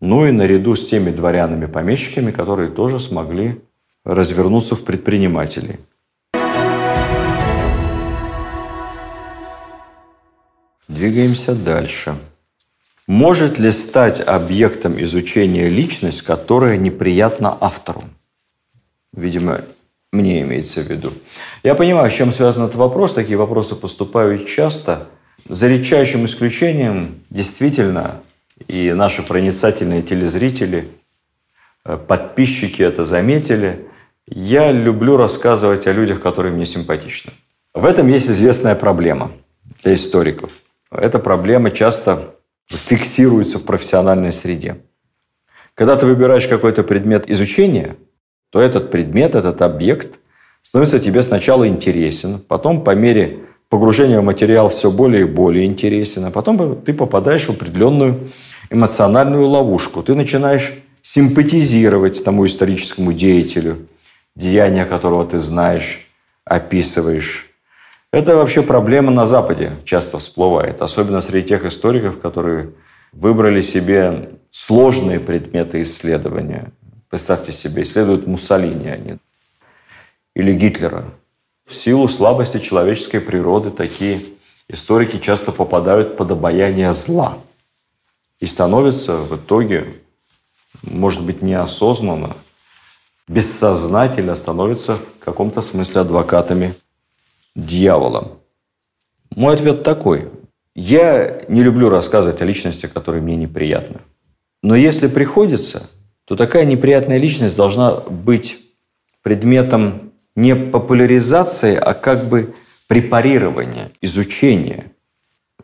ну 0.00 0.24
и 0.24 0.30
наряду 0.30 0.76
с 0.76 0.88
теми 0.88 1.10
дворянами-помещиками, 1.10 2.30
которые 2.30 2.70
тоже 2.70 3.00
смогли 3.00 3.60
развернуться 4.04 4.76
в 4.76 4.84
предпринимателей. 4.84 5.80
Двигаемся 10.86 11.56
дальше. 11.56 12.16
Может 13.06 13.58
ли 13.58 13.70
стать 13.70 14.20
объектом 14.20 15.00
изучения 15.02 15.68
личность, 15.68 16.22
которая 16.22 16.78
неприятна 16.78 17.56
автору? 17.60 18.04
Видимо, 19.12 19.60
мне 20.10 20.40
имеется 20.40 20.80
в 20.80 20.90
виду. 20.90 21.12
Я 21.62 21.74
понимаю, 21.74 22.10
с 22.10 22.14
чем 22.14 22.32
связан 22.32 22.64
этот 22.64 22.76
вопрос. 22.76 23.12
Такие 23.12 23.36
вопросы 23.36 23.74
поступают 23.74 24.46
часто. 24.46 25.08
За 25.46 25.68
редчайшим 25.68 26.24
исключением, 26.24 27.20
действительно, 27.28 28.22
и 28.68 28.92
наши 28.92 29.22
проницательные 29.22 30.02
телезрители, 30.02 30.88
э, 31.84 31.98
подписчики 31.98 32.80
это 32.80 33.04
заметили, 33.04 33.86
я 34.26 34.72
люблю 34.72 35.18
рассказывать 35.18 35.86
о 35.86 35.92
людях, 35.92 36.22
которые 36.22 36.54
мне 36.54 36.64
симпатичны. 36.64 37.32
В 37.74 37.84
этом 37.84 38.08
есть 38.08 38.30
известная 38.30 38.74
проблема 38.74 39.32
для 39.82 39.92
историков. 39.92 40.52
Эта 40.90 41.18
проблема 41.18 41.70
часто 41.70 42.34
фиксируется 42.68 43.58
в 43.58 43.64
профессиональной 43.64 44.32
среде. 44.32 44.78
Когда 45.74 45.96
ты 45.96 46.06
выбираешь 46.06 46.46
какой-то 46.46 46.82
предмет 46.82 47.28
изучения– 47.30 47.96
то 48.54 48.60
этот 48.60 48.92
предмет, 48.92 49.34
этот 49.34 49.62
объект 49.62 50.20
становится 50.62 51.00
тебе 51.00 51.22
сначала 51.22 51.66
интересен, 51.66 52.38
потом 52.38 52.84
по 52.84 52.94
мере 52.94 53.40
погружения 53.68 54.20
в 54.20 54.24
материал 54.24 54.68
все 54.68 54.92
более 54.92 55.22
и 55.22 55.24
более 55.24 55.66
интересен, 55.66 56.26
а 56.26 56.30
потом 56.30 56.80
ты 56.80 56.94
попадаешь 56.94 57.46
в 57.46 57.50
определенную 57.50 58.30
эмоциональную 58.70 59.48
ловушку. 59.48 60.04
Ты 60.04 60.14
начинаешь 60.14 60.72
симпатизировать 61.02 62.22
тому 62.22 62.46
историческому 62.46 63.12
деятелю, 63.12 63.88
деяния 64.36 64.84
которого 64.84 65.24
ты 65.24 65.40
знаешь, 65.40 66.06
описываешь. 66.44 67.50
Это 68.14 68.36
вообще 68.36 68.62
проблема 68.62 69.10
на 69.10 69.26
Западе 69.26 69.72
часто 69.84 70.18
всплывает, 70.20 70.80
особенно 70.82 71.20
среди 71.20 71.48
тех 71.48 71.64
историков, 71.64 72.20
которые 72.20 72.70
выбрали 73.12 73.60
себе 73.60 74.30
сложные 74.52 75.18
предметы 75.18 75.82
исследования. 75.82 76.70
Представьте 77.10 77.52
себе, 77.52 77.82
исследуют 77.82 78.28
Муссолини 78.28 78.86
они 78.86 79.18
или 80.36 80.52
Гитлера. 80.52 81.06
В 81.66 81.74
силу 81.74 82.06
слабости 82.06 82.60
человеческой 82.60 83.18
природы 83.18 83.72
такие 83.72 84.20
историки 84.68 85.18
часто 85.18 85.50
попадают 85.50 86.16
под 86.16 86.30
обаяние 86.30 86.92
зла 86.92 87.38
и 88.38 88.46
становятся 88.46 89.16
в 89.16 89.34
итоге, 89.34 89.92
может 90.82 91.24
быть, 91.24 91.42
неосознанно, 91.42 92.36
бессознательно 93.26 94.36
становятся 94.36 94.98
в 94.98 95.18
каком-то 95.18 95.62
смысле 95.62 96.02
адвокатами 96.02 96.74
дьявола. 97.54 98.38
Мой 99.34 99.54
ответ 99.54 99.82
такой. 99.82 100.28
Я 100.74 101.42
не 101.48 101.62
люблю 101.62 101.88
рассказывать 101.88 102.42
о 102.42 102.44
личности, 102.44 102.86
которые 102.86 103.22
мне 103.22 103.36
неприятны. 103.36 104.00
Но 104.62 104.74
если 104.74 105.08
приходится, 105.08 105.88
то 106.24 106.36
такая 106.36 106.64
неприятная 106.64 107.18
личность 107.18 107.56
должна 107.56 107.94
быть 107.94 108.58
предметом 109.22 110.12
не 110.36 110.56
популяризации, 110.56 111.76
а 111.76 111.94
как 111.94 112.24
бы 112.24 112.54
препарирования, 112.88 113.92
изучения. 114.00 114.92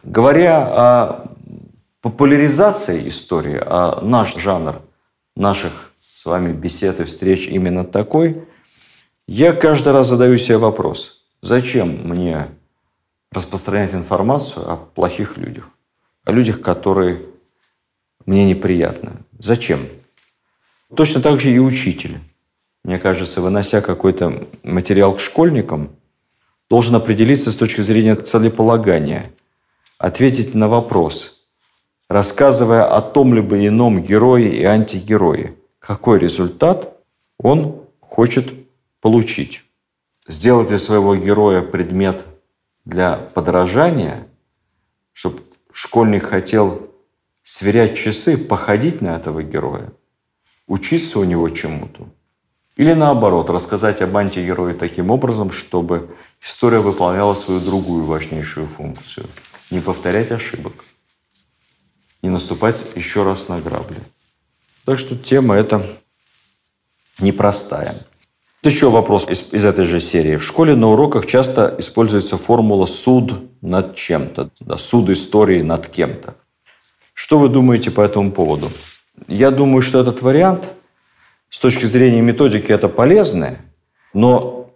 Говоря 0.02 0.66
о 0.66 1.30
популяризации 2.00 3.08
истории, 3.08 3.60
а 3.60 4.00
наш 4.00 4.36
жанр 4.36 4.80
наших 5.36 5.92
с 6.14 6.26
вами 6.26 6.52
бесед 6.52 7.00
и 7.00 7.04
встреч 7.04 7.48
именно 7.48 7.84
такой, 7.84 8.44
я 9.26 9.52
каждый 9.52 9.92
раз 9.92 10.08
задаю 10.08 10.38
себе 10.38 10.58
вопрос, 10.58 11.19
зачем 11.42 12.08
мне 12.08 12.48
распространять 13.32 13.94
информацию 13.94 14.70
о 14.70 14.76
плохих 14.76 15.36
людях, 15.36 15.70
о 16.24 16.32
людях, 16.32 16.60
которые 16.60 17.22
мне 18.26 18.44
неприятны. 18.44 19.12
Зачем? 19.38 19.88
Точно 20.94 21.20
так 21.20 21.40
же 21.40 21.50
и 21.50 21.58
учитель. 21.58 22.18
Мне 22.84 22.98
кажется, 22.98 23.40
вынося 23.40 23.80
какой-то 23.80 24.48
материал 24.62 25.14
к 25.14 25.20
школьникам, 25.20 25.90
должен 26.68 26.94
определиться 26.94 27.50
с 27.50 27.56
точки 27.56 27.82
зрения 27.82 28.14
целеполагания, 28.14 29.30
ответить 29.98 30.54
на 30.54 30.68
вопрос, 30.68 31.44
рассказывая 32.08 32.84
о 32.84 33.02
том 33.02 33.34
либо 33.34 33.66
ином 33.66 34.02
герое 34.02 34.48
и 34.48 34.64
антигерое, 34.64 35.54
какой 35.78 36.18
результат 36.18 36.96
он 37.38 37.82
хочет 38.00 38.52
получить. 39.00 39.64
Сделать 40.30 40.70
из 40.70 40.84
своего 40.84 41.16
героя 41.16 41.60
предмет 41.60 42.24
для 42.84 43.16
подражания, 43.16 44.28
чтобы 45.12 45.42
школьник 45.72 46.22
хотел 46.22 46.90
сверять 47.42 47.96
часы, 47.98 48.38
походить 48.38 49.00
на 49.02 49.16
этого 49.16 49.42
героя– 49.42 49.92
учиться 50.70 51.18
у 51.18 51.24
него 51.24 51.48
чему-то. 51.48 52.08
Или 52.76 52.92
наоборот, 52.92 53.50
рассказать 53.50 54.00
об 54.02 54.16
антигерое 54.16 54.74
таким 54.74 55.10
образом, 55.10 55.50
чтобы 55.50 56.16
история 56.40 56.78
выполняла 56.78 57.34
свою 57.34 57.60
другую 57.60 58.04
важнейшую 58.04 58.68
функцию. 58.68 59.26
Не 59.70 59.80
повторять 59.80 60.30
ошибок. 60.30 60.84
Не 62.22 62.30
наступать 62.30 62.76
еще 62.94 63.24
раз 63.24 63.48
на 63.48 63.60
грабли. 63.60 63.98
Так 64.84 64.98
что 65.00 65.16
тема 65.16 65.56
эта 65.56 65.84
непростая. 67.18 67.96
Еще 68.62 68.90
вопрос 68.90 69.26
из, 69.28 69.52
из 69.52 69.64
этой 69.64 69.84
же 69.84 70.00
серии. 70.00 70.36
В 70.36 70.44
школе 70.44 70.74
на 70.74 70.88
уроках 70.88 71.26
часто 71.26 71.74
используется 71.78 72.36
формула 72.36 72.86
«суд 72.86 73.50
над 73.62 73.94
чем-то», 73.94 74.50
да, 74.60 74.76
«суд 74.76 75.08
истории 75.08 75.62
над 75.62 75.86
кем-то». 75.86 76.34
Что 77.14 77.38
вы 77.38 77.48
думаете 77.48 77.90
по 77.90 78.02
этому 78.02 78.32
поводу? 78.32 78.70
Я 79.28 79.50
думаю, 79.50 79.82
что 79.82 80.00
этот 80.00 80.22
вариант 80.22 80.68
с 81.48 81.58
точки 81.58 81.86
зрения 81.86 82.20
методики 82.20 82.70
это 82.70 82.88
полезно, 82.88 83.56
но 84.12 84.70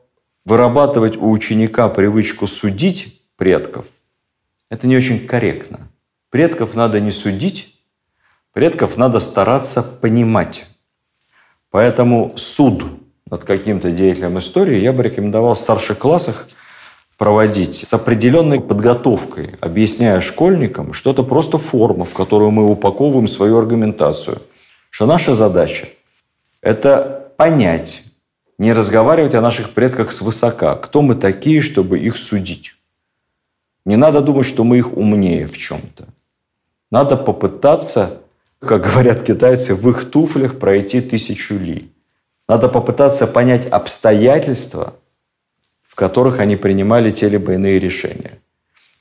вырабатывать 0.44 1.16
у 1.16 1.30
ученика 1.30 1.88
привычку 1.88 2.46
судить 2.46 3.22
предков– 3.36 3.86
это 4.70 4.86
не 4.86 4.96
очень 4.96 5.26
корректно. 5.26 5.88
Предков 6.30 6.74
надо 6.74 6.98
не 6.98 7.12
судить, 7.12 7.80
предков 8.52 8.96
надо 8.96 9.20
стараться 9.20 9.82
понимать. 9.82 10.66
Поэтому 11.70 12.34
суд 12.36 12.84
над 13.34 13.42
каким-то 13.42 13.90
деятелем 13.90 14.38
истории 14.38 14.78
я 14.78 14.92
бы 14.92 15.02
рекомендовал 15.02 15.54
в 15.54 15.58
старших 15.58 15.98
классах 15.98 16.46
проводить 17.18 17.84
с 17.84 17.92
определенной 17.92 18.60
подготовкой, 18.60 19.56
объясняя 19.60 20.20
школьникам, 20.20 20.92
что 20.92 21.10
это 21.10 21.24
просто 21.24 21.58
форма, 21.58 22.04
в 22.04 22.14
которую 22.14 22.52
мы 22.52 22.70
упаковываем 22.70 23.26
свою 23.26 23.58
аргументацию. 23.58 24.38
Что 24.88 25.06
наша 25.06 25.34
задача 25.34 25.88
Это 26.60 27.32
понять, 27.36 28.04
не 28.56 28.72
разговаривать 28.72 29.34
о 29.34 29.40
наших 29.40 29.70
предках 29.70 30.12
свысока. 30.12 30.76
Кто 30.76 31.02
мы 31.02 31.16
такие, 31.16 31.60
чтобы 31.60 31.98
их 31.98 32.16
судить? 32.16 32.76
Не 33.84 33.96
надо 33.96 34.20
думать, 34.20 34.46
что 34.46 34.62
мы 34.62 34.78
их 34.78 34.96
умнее 34.96 35.48
в 35.48 35.58
чем-то. 35.58 36.04
Надо 36.92 37.16
попытаться, 37.16 38.20
как 38.60 38.84
говорят 38.84 39.24
китайцы, 39.24 39.74
в 39.74 39.90
их 39.90 40.08
туфлях 40.08 40.60
пройти 40.60 41.00
тысячу 41.00 41.56
ли. 41.56 41.93
Надо 42.48 42.68
попытаться 42.68 43.26
понять 43.26 43.66
обстоятельства, 43.66 44.94
в 45.82 45.94
которых 45.94 46.40
они 46.40 46.56
принимали 46.56 47.10
те 47.10 47.28
либо 47.28 47.54
иные 47.54 47.78
решения. 47.78 48.38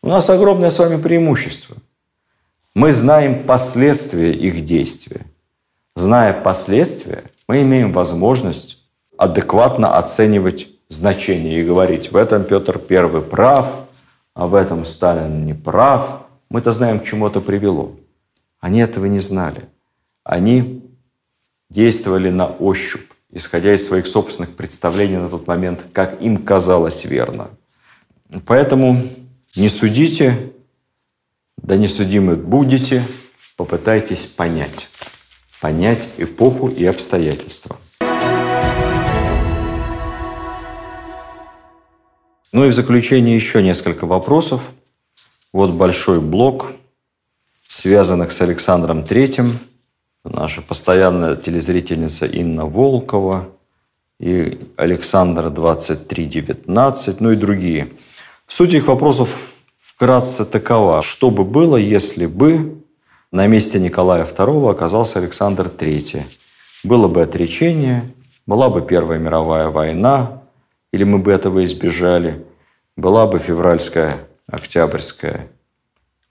У 0.01 0.07
нас 0.07 0.29
огромное 0.29 0.69
с 0.69 0.79
вами 0.79 1.01
преимущество. 1.01 1.77
Мы 2.73 2.91
знаем 2.91 3.43
последствия 3.43 4.31
их 4.31 4.63
действия. 4.65 5.21
Зная 5.95 6.33
последствия, 6.33 7.23
мы 7.47 7.61
имеем 7.61 7.93
возможность 7.93 8.83
адекватно 9.17 9.97
оценивать 9.97 10.67
значение 10.89 11.59
и 11.59 11.63
говорить, 11.63 12.11
в 12.11 12.15
этом 12.15 12.43
Петр 12.43 12.81
I 12.89 13.21
прав, 13.21 13.83
а 14.33 14.47
в 14.47 14.55
этом 14.55 14.85
Сталин 14.85 15.45
не 15.45 15.53
прав. 15.53 16.23
Мы-то 16.49 16.71
знаем, 16.71 16.99
к 16.99 17.05
чему 17.05 17.27
это 17.27 17.41
привело. 17.41 17.91
Они 18.59 18.79
этого 18.79 19.05
не 19.05 19.19
знали. 19.19 19.61
Они 20.23 20.83
действовали 21.69 22.29
на 22.29 22.47
ощупь, 22.47 23.11
исходя 23.33 23.73
из 23.73 23.85
своих 23.85 24.07
собственных 24.07 24.55
представлений 24.55 25.17
на 25.17 25.27
тот 25.27 25.47
момент, 25.47 25.85
как 25.91 26.21
им 26.21 26.37
казалось 26.37 27.03
верно. 27.03 27.49
Поэтому 28.45 29.09
не 29.55 29.69
судите, 29.69 30.53
да 31.57 31.75
не 31.75 31.87
судимы 31.87 32.35
будете, 32.35 33.03
попытайтесь 33.57 34.25
понять. 34.25 34.87
Понять 35.59 36.07
эпоху 36.17 36.67
и 36.67 36.85
обстоятельства. 36.85 37.77
Ну 42.51 42.65
и 42.65 42.69
в 42.69 42.73
заключение 42.73 43.35
еще 43.35 43.63
несколько 43.63 44.05
вопросов. 44.05 44.61
Вот 45.51 45.71
большой 45.71 46.21
блок, 46.21 46.73
связанных 47.67 48.31
с 48.31 48.41
Александром 48.41 49.03
Третьим. 49.03 49.59
Наша 50.25 50.61
постоянная 50.61 51.35
телезрительница 51.35 52.25
Инна 52.25 52.65
Волкова 52.65 53.49
и 54.21 54.57
Александр 54.77 55.49
2319, 55.49 57.19
ну 57.19 57.31
и 57.31 57.35
другие. 57.35 57.89
Суть 58.47 58.73
их 58.73 58.87
вопросов 58.87 59.53
вкратце 59.77 60.45
такова. 60.45 61.01
Что 61.01 61.29
бы 61.29 61.43
было, 61.43 61.75
если 61.75 62.25
бы 62.25 62.81
на 63.33 63.47
месте 63.47 63.81
Николая 63.81 64.25
II 64.25 64.71
оказался 64.71 65.19
Александр 65.19 65.67
III? 65.67 66.23
Было 66.85 67.09
бы 67.09 67.21
отречение, 67.21 68.09
была 68.47 68.69
бы 68.69 68.81
Первая 68.81 69.19
мировая 69.19 69.67
война, 69.67 70.41
или 70.93 71.03
мы 71.03 71.19
бы 71.19 71.33
этого 71.33 71.65
избежали, 71.65 72.45
была 72.95 73.27
бы 73.27 73.39
февральская, 73.39 74.19
октябрьская 74.47 75.49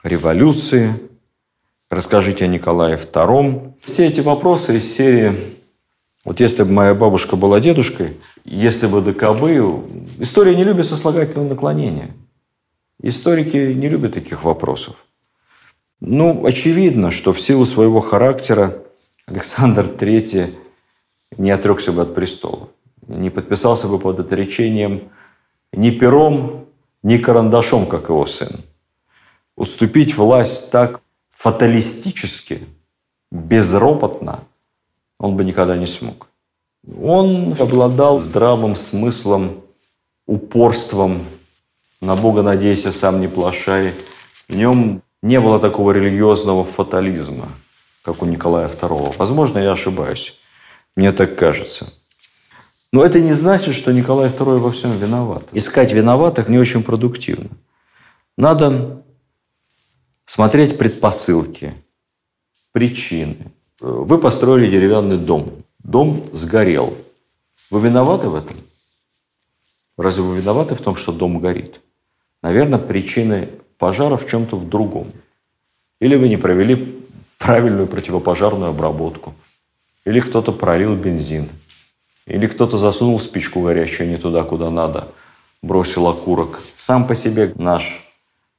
революция, 0.03 0.97
расскажите 1.89 2.45
о 2.45 2.47
Николае 2.47 2.97
II. 2.97 3.73
Все 3.83 4.07
эти 4.07 4.21
вопросы 4.21 4.77
из 4.77 4.95
серии 4.95 5.57
вот 6.25 6.39
если 6.39 6.63
бы 6.63 6.71
моя 6.71 6.93
бабушка 6.93 7.35
была 7.35 7.59
дедушкой, 7.59 8.17
если 8.45 8.87
бы 8.87 9.01
ДКБ... 9.01 10.21
История 10.21 10.55
не 10.55 10.63
любит 10.63 10.85
сослагательного 10.85 11.49
наклонения. 11.49 12.11
Историки 13.01 13.57
не 13.57 13.89
любят 13.89 14.13
таких 14.13 14.45
вопросов. 14.45 14.95
Ну, 15.99 16.45
очевидно, 16.45 17.11
что 17.11 17.33
в 17.33 17.41
силу 17.41 17.65
своего 17.65 17.99
характера 17.99 18.77
Александр 19.25 19.85
III 19.85 20.53
не 21.37 21.51
отрекся 21.51 21.91
бы 21.91 22.03
от 22.03 22.15
престола 22.15 22.69
не 23.07 23.29
подписался 23.29 23.87
бы 23.87 23.99
под 23.99 24.19
отречением 24.19 25.11
ни 25.71 25.91
пером, 25.91 26.65
ни 27.01 27.17
карандашом, 27.17 27.87
как 27.87 28.09
его 28.09 28.25
сын. 28.25 28.61
Уступить 29.55 30.15
власть 30.15 30.71
так 30.71 31.01
фаталистически, 31.43 32.59
безропотно 33.29 34.45
он 35.19 35.35
бы 35.35 35.43
никогда 35.43 35.75
не 35.75 35.87
смог. 35.87 36.27
Он 37.01 37.53
обладал 37.59 38.21
здравым 38.21 38.77
смыслом, 38.77 39.61
упорством, 40.25 41.25
на 41.99 42.15
Бога 42.15 42.43
надейся, 42.43 42.93
сам 42.93 43.19
не 43.19 43.27
плашай. 43.27 43.93
В 44.47 44.55
нем 44.55 45.01
не 45.21 45.39
было 45.41 45.59
такого 45.59 45.91
религиозного 45.91 46.63
фатализма, 46.63 47.49
как 48.03 48.21
у 48.21 48.25
Николая 48.25 48.69
II. 48.69 49.15
Возможно, 49.17 49.59
я 49.59 49.73
ошибаюсь. 49.73 50.39
Мне 50.95 51.11
так 51.11 51.37
кажется. 51.37 51.91
Но 52.93 53.03
это 53.03 53.19
не 53.19 53.33
значит, 53.33 53.75
что 53.75 53.91
Николай 53.91 54.29
II 54.29 54.59
во 54.59 54.71
всем 54.71 54.97
виноват. 54.97 55.43
Искать 55.51 55.91
виноватых 55.91 56.47
не 56.47 56.57
очень 56.57 56.83
продуктивно. 56.83 57.49
Надо 58.37 59.02
смотреть 60.33 60.79
предпосылки, 60.79 61.75
причины. 62.71 63.51
Вы 63.79 64.17
построили 64.17 64.67
деревянный 64.67 65.19
дом. 65.19 65.63
Дом 65.77 66.25
сгорел. 66.33 66.97
Вы 67.69 67.81
виноваты 67.81 68.29
в 68.29 68.35
этом? 68.35 68.57
Разве 69.95 70.23
вы 70.23 70.37
виноваты 70.37 70.73
в 70.73 70.81
том, 70.81 70.95
что 70.95 71.11
дом 71.11 71.37
горит? 71.39 71.81
Наверное, 72.41 72.79
причины 72.79 73.49
пожара 73.77 74.17
в 74.17 74.27
чем-то 74.27 74.55
в 74.55 74.67
другом. 74.67 75.11
Или 76.01 76.15
вы 76.15 76.29
не 76.29 76.37
провели 76.37 77.05
правильную 77.37 77.85
противопожарную 77.85 78.71
обработку. 78.71 79.35
Или 80.03 80.19
кто-то 80.19 80.51
пролил 80.51 80.95
бензин. 80.95 81.47
Или 82.25 82.47
кто-то 82.47 82.77
засунул 82.77 83.19
спичку 83.19 83.61
горящую 83.61 84.09
не 84.09 84.17
туда, 84.17 84.43
куда 84.43 84.71
надо, 84.71 85.09
бросил 85.61 86.07
окурок. 86.07 86.59
Сам 86.75 87.05
по 87.05 87.13
себе 87.13 87.53
наш 87.55 88.12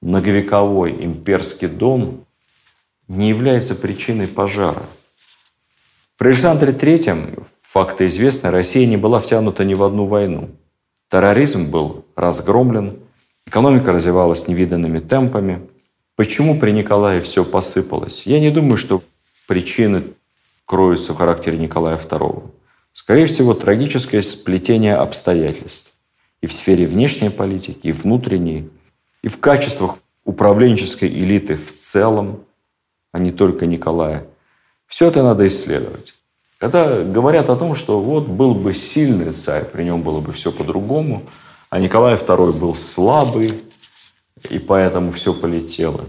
многовековой 0.04 1.02
имперский 1.02 1.66
дом 1.66 2.26
не 3.08 3.30
является 3.30 3.74
причиной 3.74 4.28
пожара. 4.28 4.84
При 6.18 6.28
Александре 6.28 6.72
Третьем, 6.72 7.46
факты 7.62 8.06
известны, 8.06 8.50
Россия 8.50 8.86
не 8.86 8.98
была 8.98 9.18
втянута 9.18 9.64
ни 9.64 9.72
в 9.72 9.82
одну 9.82 10.04
войну. 10.04 10.50
Терроризм 11.08 11.70
был 11.70 12.04
разгромлен, 12.16 12.98
экономика 13.46 13.92
развивалась 13.92 14.46
невиданными 14.46 15.00
темпами. 15.00 15.66
Почему 16.16 16.60
при 16.60 16.72
Николае 16.72 17.20
все 17.20 17.42
посыпалось? 17.42 18.26
Я 18.26 18.40
не 18.40 18.50
думаю, 18.50 18.76
что 18.76 19.02
причины 19.48 20.04
кроются 20.66 21.14
в 21.14 21.16
характере 21.16 21.56
Николая 21.56 21.96
II. 21.96 22.50
Скорее 22.92 23.26
всего, 23.26 23.54
трагическое 23.54 24.20
сплетение 24.20 24.96
обстоятельств 24.96 25.98
и 26.42 26.46
в 26.46 26.52
сфере 26.52 26.84
внешней 26.86 27.30
политики, 27.30 27.88
и 27.88 27.92
внутренней, 27.92 28.68
и 29.24 29.28
в 29.28 29.40
качествах 29.40 29.96
управленческой 30.26 31.08
элиты 31.08 31.56
в 31.56 31.72
целом, 31.72 32.44
а 33.10 33.18
не 33.18 33.32
только 33.32 33.64
Николая. 33.64 34.26
Все 34.86 35.08
это 35.08 35.22
надо 35.22 35.46
исследовать. 35.46 36.12
Когда 36.58 37.02
говорят 37.02 37.48
о 37.48 37.56
том, 37.56 37.74
что 37.74 37.98
вот 38.00 38.26
был 38.26 38.54
бы 38.54 38.74
сильный 38.74 39.32
царь, 39.32 39.64
при 39.64 39.84
нем 39.84 40.02
было 40.02 40.20
бы 40.20 40.34
все 40.34 40.52
по-другому, 40.52 41.22
а 41.70 41.80
Николай 41.80 42.16
II 42.16 42.52
был 42.52 42.74
слабый, 42.74 43.62
и 44.50 44.58
поэтому 44.58 45.10
все 45.10 45.32
полетело. 45.32 46.04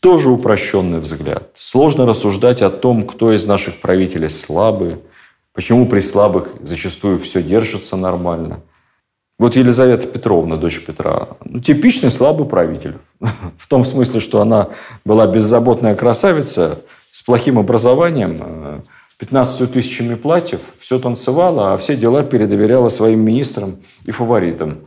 Тоже 0.00 0.30
упрощенный 0.30 1.00
взгляд. 1.00 1.50
Сложно 1.52 2.06
рассуждать 2.06 2.62
о 2.62 2.70
том, 2.70 3.06
кто 3.06 3.30
из 3.30 3.44
наших 3.44 3.78
правителей 3.82 4.30
слабый, 4.30 4.96
Почему 5.52 5.86
при 5.86 6.00
слабых 6.00 6.54
зачастую 6.62 7.18
все 7.18 7.42
держится 7.42 7.96
нормально? 7.96 8.60
Вот 9.40 9.56
Елизавета 9.56 10.06
Петровна, 10.06 10.56
дочь 10.56 10.84
Петра, 10.84 11.28
ну, 11.46 11.60
типичный 11.60 12.10
слабый 12.10 12.46
правитель. 12.46 12.98
В 13.56 13.66
том 13.68 13.86
смысле, 13.86 14.20
что 14.20 14.42
она 14.42 14.68
была 15.06 15.26
беззаботная 15.26 15.94
красавица 15.94 16.80
с 17.10 17.22
плохим 17.22 17.58
образованием, 17.58 18.84
15 19.16 19.60
э, 19.62 19.66
тысячами 19.68 20.14
платьев, 20.14 20.60
все 20.78 20.98
танцевала, 20.98 21.72
а 21.72 21.78
все 21.78 21.96
дела 21.96 22.22
передоверяла 22.22 22.90
своим 22.90 23.20
министрам 23.20 23.78
и 24.04 24.10
фаворитам. 24.10 24.80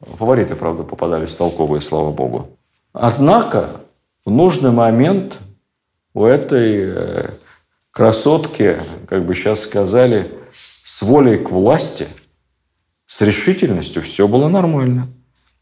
Фавориты, 0.00 0.56
правда, 0.56 0.82
попадались 0.82 1.34
толковые, 1.34 1.82
слава 1.82 2.10
богу. 2.10 2.56
Однако 2.94 3.68
в 4.24 4.30
нужный 4.30 4.70
момент 4.70 5.40
у 6.14 6.24
этой 6.24 6.84
э, 6.86 7.30
красотки, 7.90 8.78
как 9.06 9.26
бы 9.26 9.34
сейчас 9.34 9.60
сказали, 9.60 10.32
с 10.84 11.02
волей 11.02 11.36
к 11.36 11.50
власти, 11.50 12.08
с 13.14 13.20
решительностью 13.20 14.02
все 14.02 14.26
было 14.26 14.48
нормально. 14.48 15.06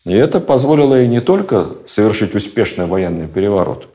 И 0.04 0.12
это 0.12 0.40
позволило 0.40 0.94
ей 0.94 1.06
не 1.06 1.20
только 1.20 1.76
совершить 1.84 2.34
успешный 2.34 2.86
военный 2.86 3.28
переворот, 3.28 3.88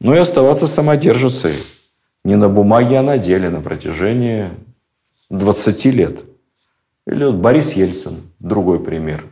но 0.00 0.14
и 0.14 0.18
оставаться 0.18 0.68
самодержицей 0.68 1.54
не 2.24 2.36
на 2.36 2.48
бумаге, 2.48 2.98
а 2.98 3.02
на 3.02 3.18
деле 3.18 3.50
на 3.50 3.60
протяжении 3.60 4.50
20 5.30 5.84
лет. 5.86 6.20
Или 7.08 7.24
вот 7.24 7.34
Борис 7.34 7.72
Ельцин, 7.72 8.20
другой 8.38 8.78
пример. 8.78 9.26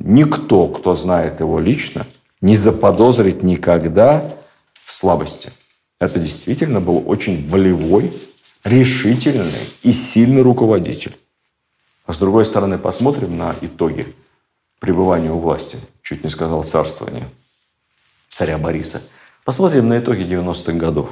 Никто, 0.00 0.66
кто 0.66 0.96
знает 0.96 1.38
его 1.38 1.60
лично, 1.60 2.06
не 2.40 2.56
заподозрит 2.56 3.44
никогда 3.44 4.34
в 4.80 4.90
слабости– 4.92 5.50
это 6.00 6.18
действительно 6.18 6.80
был 6.80 7.04
очень 7.06 7.48
волевой, 7.48 8.12
решительный 8.64 9.68
и 9.84 9.92
сильный 9.92 10.42
руководитель. 10.42 11.16
А 12.06 12.12
с 12.12 12.18
другой 12.18 12.44
стороны, 12.44 12.78
посмотрим 12.78 13.36
на 13.36 13.54
итоги 13.60 14.14
пребывания 14.80 15.30
у 15.30 15.38
власти, 15.38 15.78
чуть 16.02 16.24
не 16.24 16.30
сказал 16.30 16.64
царствования 16.64 17.28
царя 18.28 18.58
Бориса. 18.58 19.02
Посмотрим 19.44 19.88
на 19.88 19.98
итоги 19.98 20.22
90-х 20.22 20.72
годов. 20.72 21.10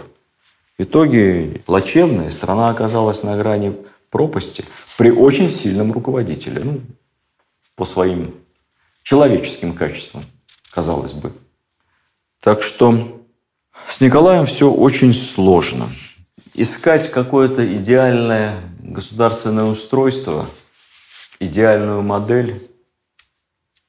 Итоги 0.78 1.62
плачевные. 1.66 2.30
Страна 2.30 2.70
оказалась 2.70 3.22
на 3.22 3.36
грани 3.36 3.76
пропасти 4.08 4.64
при 4.96 5.10
очень 5.10 5.50
сильном 5.50 5.92
руководителе. 5.92 6.62
Ну, 6.64 6.80
по 7.76 7.84
своим 7.84 8.34
человеческим 9.02 9.74
качествам, 9.74 10.24
казалось 10.70 11.12
бы. 11.12 11.32
Так 12.40 12.62
что 12.62 13.22
с 13.88 14.00
Николаем 14.00 14.46
все 14.46 14.70
очень 14.70 15.12
сложно. 15.12 15.88
Искать 16.54 17.10
какое-то 17.10 17.76
идеальное 17.76 18.62
государственное 18.80 19.64
устройство, 19.64 20.46
идеальную 21.40 22.02
модель, 22.02 22.70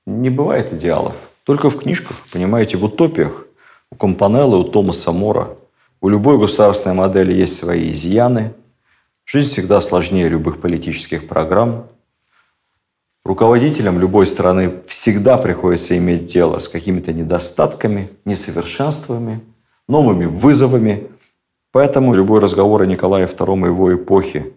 не 0.06 0.30
бывает 0.30 0.74
идеалов. 0.74 1.16
Только 1.44 1.70
в 1.70 1.78
книжках, 1.78 2.18
понимаете, 2.32 2.78
в 2.78 2.84
утопиях. 2.84 3.46
У 3.92 3.96
Компанеллы, 3.96 4.60
у 4.60 4.64
Томаса 4.64 5.12
Мора. 5.12 5.50
У 6.00 6.10
любой 6.10 6.40
государственной 6.40 6.96
модели 6.96 7.34
есть 7.34 7.58
свои 7.58 7.92
изъяны. 7.92 8.54
Жизнь 9.26 9.50
всегда 9.50 9.82
сложнее 9.82 10.30
любых 10.30 10.62
политических 10.62 11.28
программ. 11.28 11.88
Руководителям 13.24 14.00
любой 14.00 14.26
страны 14.26 14.82
всегда 14.88 15.38
приходится 15.38 15.96
иметь 15.98 16.26
дело 16.26 16.58
с 16.58 16.68
какими-то 16.68 17.14
недостатками, 17.14 18.10
несовершенствами, 18.26 19.42
новыми 19.88 20.26
вызовами. 20.26 21.10
Поэтому 21.72 22.14
любой 22.14 22.40
разговор 22.40 22.82
о 22.82 22.86
Николае 22.88 23.28
II 23.28 23.62
и 23.62 23.66
его 23.68 23.94
эпохе 23.94 24.54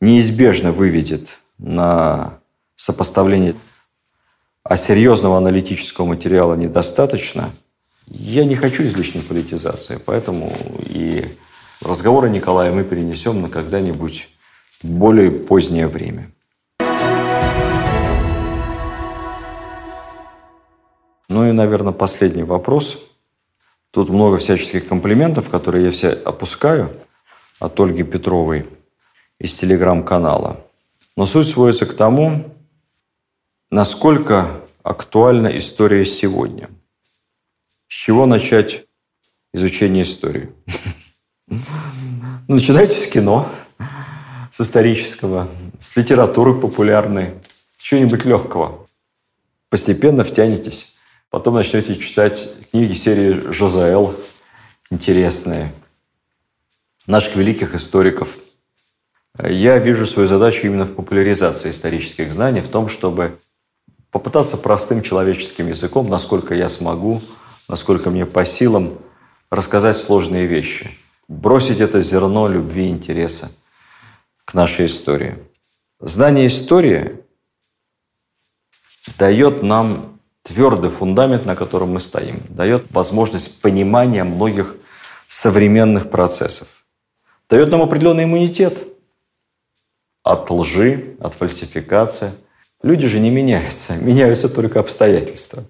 неизбежно 0.00 0.72
выведет 0.72 1.38
на 1.60 2.38
сопоставление, 2.76 3.54
а 4.64 4.76
серьезного 4.76 5.36
аналитического 5.36 6.06
материала 6.06 6.54
недостаточно. 6.54 7.50
Я 8.06 8.44
не 8.44 8.56
хочу 8.56 8.82
излишней 8.84 9.20
политизации, 9.20 10.00
поэтому 10.04 10.52
и 10.80 11.36
разговор 11.80 12.24
о 12.24 12.28
Николае 12.28 12.72
мы 12.72 12.84
перенесем 12.84 13.40
на 13.42 13.48
когда-нибудь 13.48 14.28
более 14.82 15.30
позднее 15.30 15.86
время. 15.86 16.30
Ну 21.28 21.48
и, 21.48 21.52
наверное, 21.52 21.92
последний 21.92 22.42
вопрос. 22.42 22.98
Тут 23.92 24.08
много 24.08 24.38
всяческих 24.38 24.88
комплиментов, 24.88 25.48
которые 25.48 25.84
я 25.84 25.90
все 25.90 26.10
опускаю 26.10 26.90
от 27.60 27.78
Ольги 27.78 28.02
Петровой 28.02 28.66
из 29.38 29.54
телеграм-канала. 29.54 30.64
Но 31.20 31.26
суть 31.26 31.50
сводится 31.50 31.84
к 31.84 31.94
тому, 31.94 32.56
насколько 33.70 34.62
актуальна 34.82 35.48
история 35.58 36.06
сегодня. 36.06 36.70
С 37.88 37.92
чего 37.92 38.24
начать 38.24 38.86
изучение 39.52 40.04
истории? 40.04 40.50
Начинайте 42.48 42.94
с 42.94 43.06
кино, 43.06 43.52
с 44.50 44.62
исторического, 44.62 45.50
с 45.78 45.94
литературы 45.94 46.58
популярной, 46.58 47.34
чего-нибудь 47.76 48.24
легкого. 48.24 48.88
Постепенно 49.68 50.24
втянетесь. 50.24 50.96
Потом 51.28 51.56
начнете 51.56 51.96
читать 51.96 52.48
книги 52.70 52.94
серии 52.94 53.52
Жозаэл, 53.52 54.18
интересные, 54.90 55.70
наших 57.06 57.36
великих 57.36 57.74
историков. 57.74 58.38
Я 59.38 59.78
вижу 59.78 60.06
свою 60.06 60.28
задачу 60.28 60.66
именно 60.66 60.86
в 60.86 60.94
популяризации 60.94 61.70
исторических 61.70 62.32
знаний, 62.32 62.60
в 62.60 62.68
том, 62.68 62.88
чтобы 62.88 63.38
попытаться 64.10 64.56
простым 64.56 65.02
человеческим 65.02 65.68
языком, 65.68 66.08
насколько 66.08 66.54
я 66.54 66.68
смогу, 66.68 67.22
насколько 67.68 68.10
мне 68.10 68.26
по 68.26 68.44
силам, 68.44 68.98
рассказать 69.50 69.96
сложные 69.96 70.46
вещи. 70.46 70.90
Бросить 71.28 71.80
это 71.80 72.00
зерно 72.00 72.48
любви 72.48 72.86
и 72.86 72.90
интереса 72.90 73.52
к 74.44 74.54
нашей 74.54 74.86
истории. 74.86 75.38
Знание 76.00 76.48
истории 76.48 77.20
дает 79.16 79.62
нам 79.62 80.18
твердый 80.42 80.90
фундамент, 80.90 81.46
на 81.46 81.54
котором 81.54 81.92
мы 81.92 82.00
стоим, 82.00 82.42
дает 82.48 82.90
возможность 82.90 83.62
понимания 83.62 84.24
многих 84.24 84.74
современных 85.28 86.10
процессов, 86.10 86.66
дает 87.48 87.70
нам 87.70 87.82
определенный 87.82 88.24
иммунитет 88.24 88.88
от 90.22 90.50
лжи, 90.50 91.16
от 91.20 91.34
фальсификации. 91.34 92.32
Люди 92.82 93.06
же 93.06 93.20
не 93.20 93.30
меняются, 93.30 93.96
меняются 94.00 94.48
только 94.48 94.80
обстоятельства. 94.80 95.64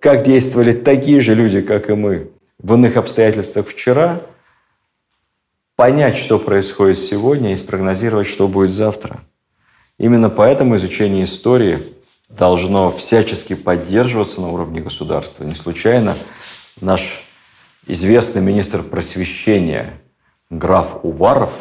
Как 0.00 0.22
действовали 0.22 0.72
такие 0.72 1.20
же 1.20 1.34
люди, 1.34 1.60
как 1.60 1.90
и 1.90 1.94
мы, 1.94 2.30
в 2.58 2.74
иных 2.74 2.96
обстоятельствах 2.96 3.66
вчера, 3.66 4.20
понять, 5.74 6.16
что 6.16 6.38
происходит 6.38 6.98
сегодня 6.98 7.52
и 7.52 7.56
спрогнозировать, 7.56 8.26
что 8.26 8.48
будет 8.48 8.70
завтра. 8.70 9.20
Именно 9.98 10.30
поэтому 10.30 10.76
изучение 10.76 11.24
истории– 11.24 11.78
должно 12.28 12.90
всячески 12.90 13.54
поддерживаться 13.54 14.40
на 14.40 14.50
уровне 14.50 14.80
государства. 14.80 15.44
Не 15.44 15.54
случайно 15.54 16.16
наш 16.80 17.22
известный 17.86 18.42
министр 18.42 18.82
просвещения 18.82 19.94
граф 20.50 20.98
Уваров 21.02 21.52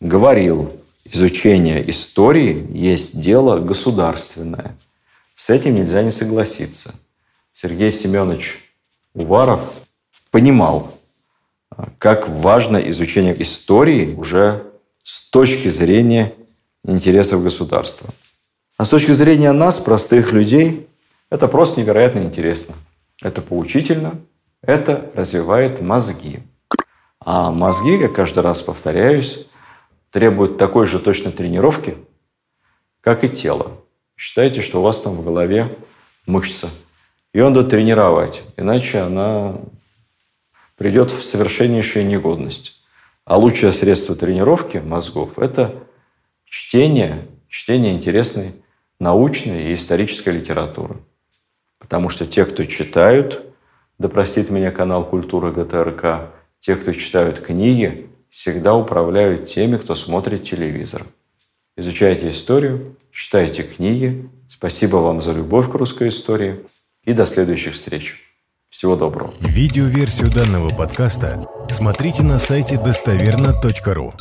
говорил, 0.00 0.72
изучение 1.04 1.88
истории 1.88 2.66
есть 2.72 3.20
дело 3.20 3.58
государственное. 3.58 4.76
С 5.34 5.50
этим 5.50 5.74
нельзя 5.74 6.02
не 6.02 6.10
согласиться. 6.10 6.94
Сергей 7.52 7.90
Семенович 7.90 8.58
Уваров 9.14 9.60
понимал, 10.30 10.98
как 11.98 12.28
важно 12.28 12.78
изучение 12.78 13.40
истории 13.40 14.14
уже 14.14 14.64
с 15.02 15.30
точки 15.30 15.68
зрения 15.68 16.32
интересов 16.84 17.42
государства. 17.42 18.10
А 18.76 18.84
с 18.84 18.88
точки 18.88 19.12
зрения 19.12 19.52
нас, 19.52 19.78
простых 19.78 20.32
людей, 20.32 20.88
это 21.30 21.48
просто 21.48 21.80
невероятно 21.80 22.20
интересно. 22.20 22.74
Это 23.22 23.40
поучительно, 23.40 24.20
это 24.62 25.10
развивает 25.14 25.80
мозги. 25.80 26.40
А 27.20 27.50
мозги, 27.50 27.98
как 27.98 28.14
каждый 28.14 28.40
раз 28.40 28.62
повторяюсь, 28.62 29.46
требуют 30.14 30.58
такой 30.58 30.86
же 30.86 31.00
точной 31.00 31.32
тренировки, 31.32 31.96
как 33.00 33.24
и 33.24 33.28
тело. 33.28 33.80
Считайте, 34.16 34.60
что 34.60 34.78
у 34.78 34.82
вас 34.84 35.00
там 35.00 35.16
в 35.16 35.24
голове 35.24 35.76
мышца. 36.24 36.70
Ее 37.32 37.48
надо 37.48 37.64
тренировать, 37.64 38.44
иначе 38.56 39.00
она 39.00 39.56
придет 40.76 41.10
в 41.10 41.24
совершеннейшую 41.24 42.06
негодность. 42.06 42.80
А 43.24 43.36
лучшее 43.36 43.72
средство 43.72 44.14
тренировки 44.14 44.76
мозгов– 44.76 45.32
это 45.40 45.82
чтение, 46.44 47.26
чтение 47.48 47.92
интересной 47.92 48.52
научной 49.00 49.72
и 49.72 49.74
исторической 49.74 50.28
литературы. 50.28 50.98
Потому 51.80 52.08
что 52.08 52.24
те, 52.24 52.44
кто 52.44 52.64
читают, 52.66 53.44
да 53.98 54.08
простит 54.08 54.48
меня 54.48 54.70
канал 54.70 55.04
«Культура 55.04 55.50
ГТРК», 55.50 56.30
те, 56.60 56.76
кто 56.76 56.92
читают 56.92 57.40
книги, 57.40 58.08
всегда 58.34 58.74
управляют 58.74 59.46
теми, 59.46 59.76
кто 59.76 59.94
смотрит 59.94 60.42
телевизор. 60.42 61.06
Изучайте 61.76 62.30
историю, 62.30 62.96
читайте 63.12 63.62
книги. 63.62 64.28
Спасибо 64.48 64.96
вам 64.96 65.20
за 65.20 65.32
любовь 65.32 65.70
к 65.70 65.74
русской 65.74 66.08
истории. 66.08 66.60
И 67.04 67.12
до 67.12 67.26
следующих 67.26 67.74
встреч. 67.74 68.16
Всего 68.70 68.96
доброго. 68.96 69.30
Видеоверсию 69.40 70.32
данного 70.32 70.70
подкаста 70.70 71.46
смотрите 71.70 72.22
на 72.24 72.40
сайте 72.40 72.76
достоверно.ру. 72.76 74.12